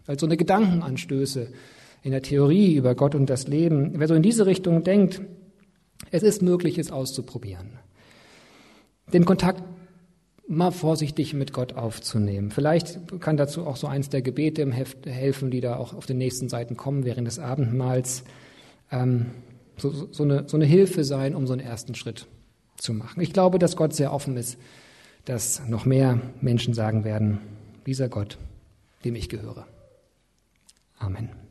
als 0.06 0.20
so 0.20 0.26
eine 0.26 0.36
Gedankenanstöße 0.36 1.48
in 2.02 2.10
der 2.10 2.22
Theorie 2.22 2.74
über 2.74 2.94
Gott 2.94 3.14
und 3.14 3.30
das 3.30 3.46
Leben, 3.46 3.92
wer 3.96 4.08
so 4.08 4.14
in 4.14 4.22
diese 4.22 4.46
Richtung 4.46 4.84
denkt, 4.84 5.22
es 6.12 6.22
ist 6.22 6.42
möglich, 6.42 6.78
es 6.78 6.92
auszuprobieren. 6.92 7.78
Den 9.12 9.24
Kontakt 9.24 9.64
mal 10.46 10.70
vorsichtig 10.70 11.34
mit 11.34 11.52
Gott 11.52 11.72
aufzunehmen. 11.72 12.50
Vielleicht 12.50 13.20
kann 13.20 13.36
dazu 13.36 13.66
auch 13.66 13.76
so 13.76 13.86
eins 13.86 14.10
der 14.10 14.22
Gebete 14.22 14.62
im 14.62 14.72
Heft 14.72 15.06
helfen, 15.06 15.50
die 15.50 15.60
da 15.60 15.76
auch 15.76 15.94
auf 15.94 16.06
den 16.06 16.18
nächsten 16.18 16.48
Seiten 16.48 16.76
kommen 16.76 17.04
während 17.04 17.26
des 17.26 17.38
Abendmahls. 17.38 18.24
ähm, 18.90 19.26
so, 19.78 19.90
so, 20.12 20.22
eine, 20.22 20.48
so 20.48 20.56
eine 20.56 20.66
Hilfe 20.66 21.02
sein, 21.02 21.34
um 21.34 21.46
so 21.46 21.54
einen 21.54 21.62
ersten 21.62 21.94
Schritt 21.94 22.26
zu 22.76 22.92
machen. 22.92 23.20
Ich 23.22 23.32
glaube, 23.32 23.58
dass 23.58 23.76
Gott 23.76 23.94
sehr 23.94 24.12
offen 24.12 24.36
ist, 24.36 24.58
dass 25.24 25.66
noch 25.66 25.86
mehr 25.86 26.20
Menschen 26.40 26.74
sagen 26.74 27.04
werden, 27.04 27.38
dieser 27.86 28.08
Gott, 28.08 28.38
dem 29.04 29.14
ich 29.14 29.28
gehöre. 29.28 29.66
Amen. 30.98 31.41